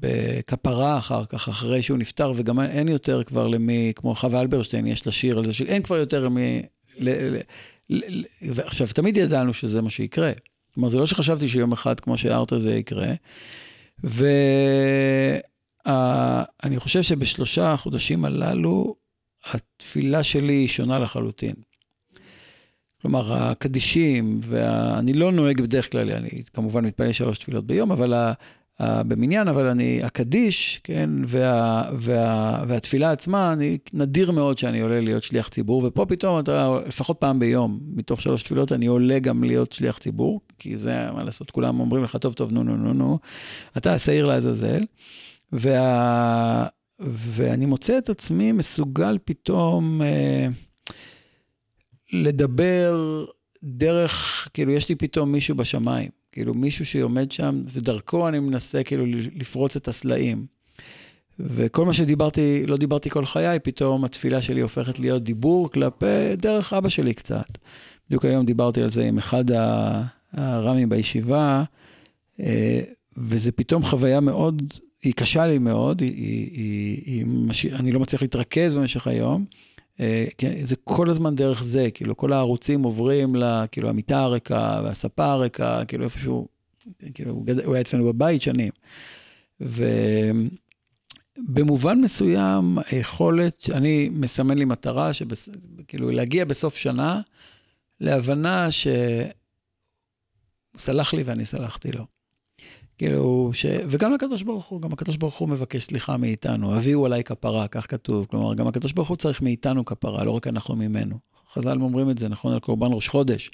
בכפרה 0.00 0.98
אחר 0.98 1.24
כך, 1.24 1.48
אחרי 1.48 1.82
שהוא 1.82 1.98
נפטר, 1.98 2.32
וגם 2.36 2.60
אין 2.60 2.88
יותר 2.88 3.22
כבר 3.22 3.46
למי, 3.46 3.92
כמו 3.96 4.14
חווה 4.14 4.40
אלברשטיין, 4.40 4.86
יש 4.86 5.06
לה 5.06 5.12
שיר 5.12 5.38
על 5.38 5.44
זה, 5.44 5.52
שאין 5.52 5.82
כבר 5.82 5.96
יותר 5.96 6.24
למי 6.24 6.62
ועכשיו, 8.42 8.86
תמיד 8.94 9.16
ידענו 9.16 9.54
שזה 9.54 9.82
מה 9.82 9.90
שיקרה. 9.90 10.32
כלומר, 10.74 10.88
זה 10.88 10.98
לא 10.98 11.06
שחשבתי 11.06 11.48
שיום 11.48 11.72
אחד, 11.72 12.00
כמו 12.00 12.18
שהערת, 12.18 12.52
זה 12.56 12.74
יקרה. 12.74 13.12
ואני 15.86 16.78
חושב 16.78 17.02
שבשלושה 17.02 17.72
החודשים 17.72 18.24
הללו, 18.24 18.94
התפילה 19.52 20.22
שלי 20.22 20.52
היא 20.52 20.68
שונה 20.68 20.98
לחלוטין. 20.98 21.54
כלומר, 23.02 23.34
הקדישים, 23.34 24.40
ואני 24.42 25.12
לא 25.12 25.32
נוהג 25.32 25.60
בדרך 25.60 25.92
כלל, 25.92 26.12
אני 26.12 26.42
כמובן 26.54 26.84
מתפלל 26.84 27.12
שלוש 27.12 27.38
תפילות 27.38 27.66
ביום, 27.66 27.92
אבל 27.92 28.12
ה... 28.14 28.32
במניין, 28.82 29.48
אבל 29.48 29.66
אני, 29.66 30.02
הקדיש, 30.02 30.80
כן, 30.84 31.10
וה, 31.26 31.82
וה, 31.98 32.64
והתפילה 32.68 33.12
עצמה, 33.12 33.52
אני, 33.52 33.78
נדיר 33.92 34.30
מאוד 34.30 34.58
שאני 34.58 34.80
עולה 34.80 35.00
להיות 35.00 35.22
שליח 35.22 35.48
ציבור, 35.48 35.84
ופה 35.84 36.06
פתאום 36.06 36.38
אתה, 36.38 36.78
לפחות 36.86 37.16
פעם 37.20 37.38
ביום, 37.38 37.80
מתוך 37.94 38.22
שלוש 38.22 38.42
תפילות, 38.42 38.72
אני 38.72 38.86
עולה 38.86 39.18
גם 39.18 39.44
להיות 39.44 39.72
שליח 39.72 39.98
ציבור, 39.98 40.40
כי 40.58 40.78
זה, 40.78 41.10
מה 41.12 41.24
לעשות, 41.24 41.50
כולם 41.50 41.80
אומרים 41.80 42.04
לך, 42.04 42.16
טוב, 42.16 42.34
טוב, 42.34 42.52
נו, 42.52 42.62
נו, 42.62 42.76
נו, 42.76 42.92
נו, 42.92 43.18
אתה 43.76 43.94
השעיר 43.94 44.26
לעזאזל, 44.26 44.84
וה, 45.52 46.66
ואני 47.08 47.66
מוצא 47.66 47.98
את 47.98 48.08
עצמי 48.08 48.52
מסוגל 48.52 49.18
פתאום 49.24 50.02
אה, 50.02 50.48
לדבר 52.12 53.24
דרך, 53.62 54.48
כאילו, 54.54 54.72
יש 54.72 54.88
לי 54.88 54.94
פתאום 54.94 55.32
מישהו 55.32 55.54
בשמיים. 55.54 56.08
כאילו 56.32 56.54
מישהו 56.54 56.86
שעומד 56.86 57.32
שם, 57.32 57.62
ודרכו 57.66 58.28
אני 58.28 58.38
מנסה 58.38 58.82
כאילו 58.82 59.04
לפרוץ 59.34 59.76
את 59.76 59.88
הסלעים. 59.88 60.46
וכל 61.38 61.84
מה 61.84 61.92
שדיברתי, 61.92 62.66
לא 62.66 62.76
דיברתי 62.76 63.10
כל 63.10 63.26
חיי, 63.26 63.58
פתאום 63.58 64.04
התפילה 64.04 64.42
שלי 64.42 64.60
הופכת 64.60 64.98
להיות 64.98 65.22
דיבור 65.24 65.70
כלפי 65.70 66.36
דרך 66.36 66.72
אבא 66.72 66.88
שלי 66.88 67.14
קצת. 67.14 67.58
בדיוק 68.08 68.24
היום 68.24 68.46
דיברתי 68.46 68.82
על 68.82 68.90
זה 68.90 69.04
עם 69.04 69.18
אחד 69.18 69.44
הרמים 70.32 70.88
בישיבה, 70.88 71.64
אה, 72.40 72.80
וזה 73.16 73.52
פתאום 73.52 73.82
חוויה 73.82 74.20
מאוד, 74.20 74.62
היא 75.02 75.12
קשה 75.16 75.46
לי 75.46 75.58
מאוד, 75.58 76.00
היא, 76.00 76.14
היא, 76.14 77.02
היא, 77.06 77.24
היא. 77.62 77.72
אני 77.72 77.92
לא 77.92 78.00
מצליח 78.00 78.22
להתרכז 78.22 78.74
במשך 78.74 79.06
היום. 79.06 79.44
אה, 80.00 80.26
זה 80.64 80.76
כל 80.84 81.10
הזמן 81.10 81.34
דרך 81.34 81.62
זה, 81.62 81.90
כאילו, 81.94 82.16
כל 82.16 82.32
הערוצים 82.32 82.82
עוברים 82.82 83.36
ל... 83.36 83.64
כאילו, 83.72 83.88
המיטה 83.88 84.20
הריקה 84.20 84.80
והספה 84.84 85.26
הריקה, 85.26 85.84
כאילו, 85.88 86.04
איפשהו, 86.04 86.48
כאילו, 87.14 87.32
הוא 87.64 87.74
היה 87.74 87.80
אצלנו 87.80 88.04
בבית 88.04 88.42
שנים. 88.42 88.72
ובמובן 91.38 92.00
מסוים, 92.00 92.78
היכולת, 92.90 93.70
אני 93.72 94.08
מסמן 94.12 94.58
לי 94.58 94.64
מטרה, 94.64 95.10
כאילו, 95.88 96.10
להגיע 96.10 96.44
בסוף 96.44 96.76
שנה 96.76 97.20
להבנה 98.00 98.70
שהוא 98.70 99.30
סלח 100.78 101.14
לי 101.14 101.22
ואני 101.22 101.44
סלחתי 101.44 101.92
לו. 101.92 102.19
כאילו, 103.00 103.50
ש... 103.52 103.66
וגם 103.88 104.12
לקדוש 104.12 104.42
ברוך 104.42 104.66
הוא, 104.66 104.82
גם 104.82 104.92
הקדוש 104.92 105.16
ברוך 105.16 105.34
הוא 105.38 105.48
מבקש 105.48 105.84
סליחה 105.84 106.16
מאיתנו, 106.16 106.74
הביאו 106.74 107.06
עליי 107.06 107.24
כפרה, 107.24 107.68
כך 107.68 107.90
כתוב. 107.90 108.26
כלומר, 108.30 108.54
גם 108.54 108.66
הקדוש 108.66 108.92
ברוך 108.92 109.08
הוא 109.08 109.16
צריך 109.16 109.42
מאיתנו 109.42 109.84
כפרה, 109.84 110.24
לא 110.24 110.30
רק 110.30 110.46
אנחנו 110.46 110.76
ממנו. 110.76 111.16
חז"ל 111.52 111.78
אומרים 111.80 112.10
את 112.10 112.18
זה, 112.18 112.28
נכון, 112.28 112.52
על 112.52 112.58
קורבן 112.58 112.88
ראש 112.92 113.08
חודש. 113.08 113.50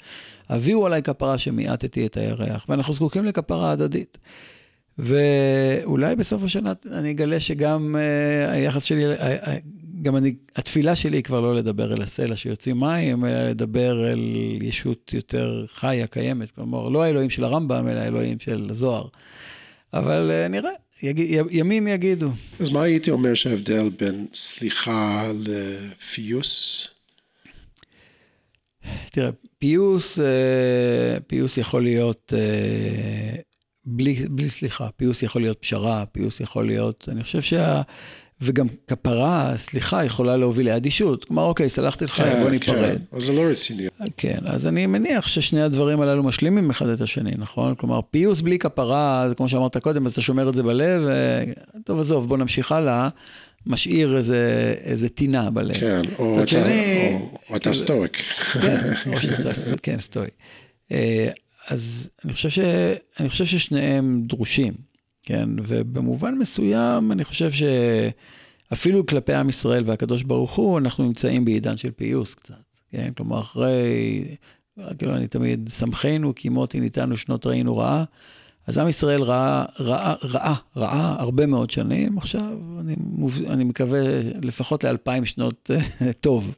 הביאו 0.49 0.85
עליי 0.85 1.03
כפרה 1.03 1.37
שמיעטתי 1.37 2.05
את 2.05 2.17
הירח, 2.17 2.65
ואנחנו 2.69 2.93
זקוקים 2.93 3.25
לכפרה 3.25 3.71
הדדית. 3.71 4.17
ואולי 4.97 6.15
בסוף 6.15 6.43
השנה 6.43 6.73
אני 6.91 7.11
אגלה 7.11 7.39
שגם 7.39 7.95
uh, 7.95 8.51
היחס 8.51 8.83
שלי, 8.83 9.15
uh, 9.15 9.19
uh, 9.19 9.49
גם 10.01 10.15
אני, 10.15 10.35
התפילה 10.55 10.95
שלי 10.95 11.17
היא 11.17 11.23
כבר 11.23 11.39
לא 11.39 11.55
לדבר 11.55 11.93
אל 11.93 12.01
הסלע 12.01 12.35
שיוצאים 12.35 12.79
מים, 12.79 13.25
אלא 13.25 13.49
לדבר 13.49 14.11
אל 14.13 14.19
ישות 14.61 15.13
יותר 15.13 15.65
חיה, 15.73 16.07
קיימת. 16.07 16.51
כלומר, 16.51 16.89
לא 16.89 17.03
האלוהים 17.03 17.29
של 17.29 17.43
הרמב"ם, 17.43 17.87
אלא 17.87 17.99
האלוהים 17.99 18.39
של 18.39 18.67
הזוהר. 18.69 19.07
אבל 19.93 20.31
uh, 20.45 20.49
נראה, 20.49 20.71
יג, 21.03 21.19
י, 21.19 21.37
ימים 21.51 21.87
יגידו. 21.87 22.29
אז 22.59 22.69
מה 22.69 22.81
הייתי 22.81 23.11
אומר 23.11 23.33
שההבדל 23.33 23.89
בין 23.99 24.25
סליחה 24.33 25.31
לפיוס? 25.39 26.87
תראה, 29.11 29.29
פיוס, 29.59 30.19
פיוס 31.27 31.57
יכול 31.57 31.83
להיות 31.83 32.33
בלי, 33.85 34.15
בלי 34.29 34.49
סליחה, 34.49 34.89
פיוס 34.95 35.23
יכול 35.23 35.41
להיות 35.41 35.61
פשרה, 35.61 36.05
פיוס 36.05 36.39
יכול 36.39 36.67
להיות, 36.67 37.09
אני 37.11 37.23
חושב 37.23 37.41
שה... 37.41 37.81
וגם 38.41 38.67
כפרה, 38.87 39.53
סליחה, 39.55 40.05
יכולה 40.05 40.37
להוביל 40.37 40.69
לאדישות. 40.69 41.25
כלומר, 41.25 41.43
אוקיי, 41.43 41.69
סלחתי 41.69 42.05
לך, 42.05 42.11
כן, 42.11 42.41
בוא 42.41 42.49
ניפרד. 42.49 42.75
כן, 42.75 43.17
אז 43.17 43.23
זה 43.23 43.33
לא 43.33 43.41
רציני. 43.41 43.87
כן, 44.17 44.39
אז 44.45 44.67
אני 44.67 44.85
מניח 44.85 45.27
ששני 45.27 45.61
הדברים 45.61 46.01
הללו 46.01 46.23
משלימים 46.23 46.69
אחד 46.69 46.87
את 46.87 47.01
השני, 47.01 47.31
נכון? 47.37 47.75
כלומר, 47.75 47.99
פיוס 48.11 48.41
בלי 48.41 48.59
כפרה, 48.59 49.25
זה 49.29 49.35
כמו 49.35 49.49
שאמרת 49.49 49.77
קודם, 49.77 50.05
אז 50.05 50.11
אתה 50.11 50.21
שומר 50.21 50.49
את 50.49 50.53
זה 50.53 50.63
בלב, 50.63 51.01
ו... 51.05 51.43
טוב, 51.83 51.99
עזוב, 51.99 52.27
בוא 52.27 52.37
נמשיך 52.37 52.71
הלאה. 52.71 53.09
משאיר 53.65 54.17
איזה, 54.17 54.73
איזה 54.83 55.09
טינה 55.09 55.49
בלב. 55.49 55.79
כן, 55.79 56.01
או 56.19 56.39
אתה, 56.39 56.47
שני, 56.47 57.13
או, 57.13 57.39
או 57.49 57.55
אתה 57.55 57.73
סטואיק. 57.73 58.17
כן, 58.61 58.93
או 59.13 59.21
שאתה 59.21 59.53
סטואיק, 59.53 59.79
כן, 59.83 59.99
סטואיק. 59.99 60.31
אה, 60.91 61.29
אז 61.67 62.09
אני 62.25 62.33
חושב, 62.33 62.49
ש... 62.49 62.59
אני 63.19 63.29
חושב 63.29 63.45
ששניהם 63.45 64.21
דרושים, 64.27 64.73
כן? 65.27 65.49
ובמובן 65.67 66.35
מסוים, 66.35 67.11
אני 67.11 67.23
חושב 67.23 67.49
שאפילו 68.71 69.05
כלפי 69.05 69.33
עם 69.33 69.49
ישראל 69.49 69.83
והקדוש 69.85 70.23
ברוך 70.23 70.55
הוא, 70.55 70.77
אנחנו 70.77 71.03
נמצאים 71.03 71.45
בעידן 71.45 71.77
של 71.77 71.91
פיוס 71.91 72.35
קצת, 72.35 72.55
כן? 72.91 73.11
כלומר, 73.17 73.39
אחרי, 73.39 74.23
כאילו, 74.97 75.15
אני 75.15 75.27
תמיד, 75.27 75.69
שמחנו 75.73 76.35
כי 76.35 76.49
מותי 76.49 76.79
ניתנו 76.79 77.17
שנות 77.17 77.45
ראינו 77.45 77.77
רעה. 77.77 78.03
אז 78.67 78.77
עם 78.77 78.87
ישראל 78.87 79.21
ראה, 79.21 79.65
ראה, 79.79 80.13
ראה, 80.23 80.55
ראה 80.75 81.15
הרבה 81.19 81.45
מאוד 81.45 81.69
שנים, 81.69 82.17
עכשיו 82.17 82.57
אני, 82.79 82.95
אני 83.47 83.63
מקווה 83.63 83.99
לפחות 84.41 84.83
לאלפיים 84.83 85.25
שנות 85.25 85.69
טוב. 86.21 86.55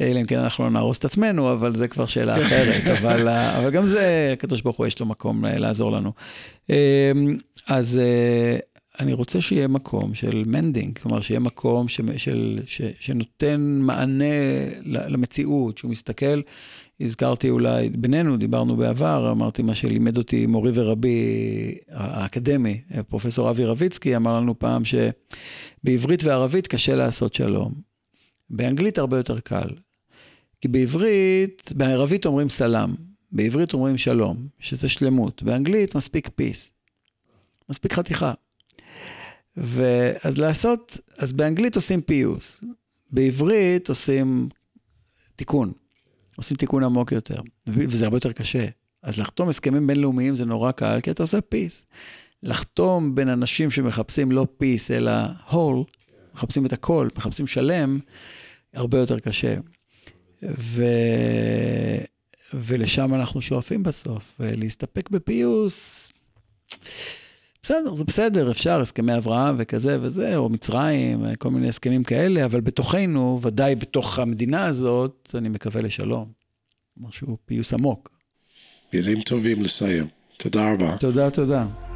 אלא 0.00 0.20
אם 0.20 0.26
כן 0.26 0.38
אנחנו 0.38 0.64
לא 0.64 0.70
נהרוס 0.70 0.98
את 0.98 1.04
עצמנו, 1.04 1.52
אבל 1.52 1.74
זה 1.74 1.88
כבר 1.88 2.06
שאלה 2.06 2.40
אחרת. 2.40 2.86
אבל, 2.98 3.28
אבל 3.28 3.70
גם 3.70 3.86
זה, 3.86 4.30
הקדוש 4.32 4.62
ברוך 4.62 4.76
הוא 4.76 4.86
יש 4.86 5.00
לו 5.00 5.06
מקום 5.06 5.44
לעזור 5.44 5.92
לנו. 5.92 6.12
אמ, 6.70 7.36
אז 7.68 7.98
אה, 7.98 8.58
אני 9.00 9.12
רוצה 9.12 9.40
שיהיה 9.40 9.68
מקום 9.68 10.14
של 10.14 10.42
mending, 10.46 10.98
כלומר 10.98 11.20
שיהיה 11.20 11.40
מקום 11.40 11.88
ש, 11.88 12.00
של, 12.16 12.60
ש, 12.64 12.80
שנותן 13.00 13.78
מענה 13.82 14.24
למציאות, 14.84 15.78
שהוא 15.78 15.90
מסתכל, 15.90 16.40
הזכרתי 17.00 17.50
אולי, 17.50 17.90
בינינו 17.90 18.36
דיברנו 18.36 18.76
בעבר, 18.76 19.32
אמרתי 19.32 19.62
מה 19.62 19.74
שלימד 19.74 20.18
אותי 20.18 20.46
מורי 20.46 20.70
ורבי 20.74 21.74
האקדמי, 21.90 22.80
פרופסור 23.08 23.50
אבי 23.50 23.64
רביצקי, 23.64 24.16
אמר 24.16 24.36
לנו 24.40 24.58
פעם 24.58 24.82
שבעברית 24.84 26.24
וערבית 26.24 26.66
קשה 26.66 26.96
לעשות 26.96 27.34
שלום. 27.34 27.72
באנגלית 28.50 28.98
הרבה 28.98 29.16
יותר 29.16 29.38
קל. 29.38 29.68
כי 30.60 30.68
בעברית, 30.68 31.72
בערבית 31.76 32.26
אומרים 32.26 32.48
סלאם, 32.48 32.94
בעברית 33.32 33.72
אומרים 33.72 33.98
שלום, 33.98 34.48
שזה 34.58 34.88
שלמות, 34.88 35.42
באנגלית 35.42 35.94
מספיק 35.94 36.30
peace, 36.34 36.70
מספיק 37.68 37.92
חתיכה. 37.92 38.32
ואז 39.56 40.38
לעשות, 40.38 40.98
אז 41.18 41.32
באנגלית 41.32 41.76
עושים 41.76 42.00
פיוס, 42.00 42.60
בעברית 43.10 43.88
עושים 43.88 44.48
תיקון, 45.36 45.72
עושים 46.36 46.56
תיקון 46.56 46.84
עמוק 46.84 47.12
יותר, 47.12 47.40
וזה 47.66 48.04
הרבה 48.04 48.16
יותר 48.16 48.32
קשה. 48.32 48.66
אז 49.02 49.18
לחתום 49.18 49.48
הסכמים 49.48 49.86
בינלאומיים 49.86 50.36
זה 50.36 50.44
נורא 50.44 50.72
קל, 50.72 51.00
כי 51.00 51.10
אתה 51.10 51.22
עושה 51.22 51.40
peace. 51.40 51.86
לחתום 52.42 53.14
בין 53.14 53.28
אנשים 53.28 53.70
שמחפשים 53.70 54.32
לא 54.32 54.46
peace, 54.58 54.90
אלא 54.90 55.12
whole, 55.50 55.84
מחפשים 56.34 56.66
את 56.66 56.72
הכל, 56.72 57.08
מחפשים 57.16 57.46
שלם, 57.46 57.98
הרבה 58.74 58.98
יותר 58.98 59.18
קשה. 59.18 59.54
ו... 60.42 60.82
ולשם 62.54 63.14
אנחנו 63.14 63.40
שואפים 63.40 63.82
בסוף, 63.82 64.34
להסתפק 64.40 65.10
בפיוס. 65.10 66.08
בסדר, 67.62 67.94
זה 67.94 68.04
בסדר, 68.04 68.50
אפשר, 68.50 68.80
הסכמי 68.80 69.16
אברהם 69.16 69.56
וכזה 69.58 69.98
וזה, 70.00 70.36
או 70.36 70.48
מצרים, 70.48 71.24
כל 71.38 71.50
מיני 71.50 71.68
הסכמים 71.68 72.04
כאלה, 72.04 72.44
אבל 72.44 72.60
בתוכנו, 72.60 73.40
ודאי 73.42 73.74
בתוך 73.74 74.18
המדינה 74.18 74.66
הזאת, 74.66 75.34
אני 75.34 75.48
מקווה 75.48 75.82
לשלום. 75.82 76.32
משהו, 76.96 77.36
פיוס 77.44 77.72
עמוק. 77.72 78.10
מילים 78.92 79.20
טובים 79.20 79.62
לסיים. 79.62 80.06
תודה 80.36 80.72
רבה. 80.72 80.96
תודה, 80.96 81.30
תודה. 81.30 81.87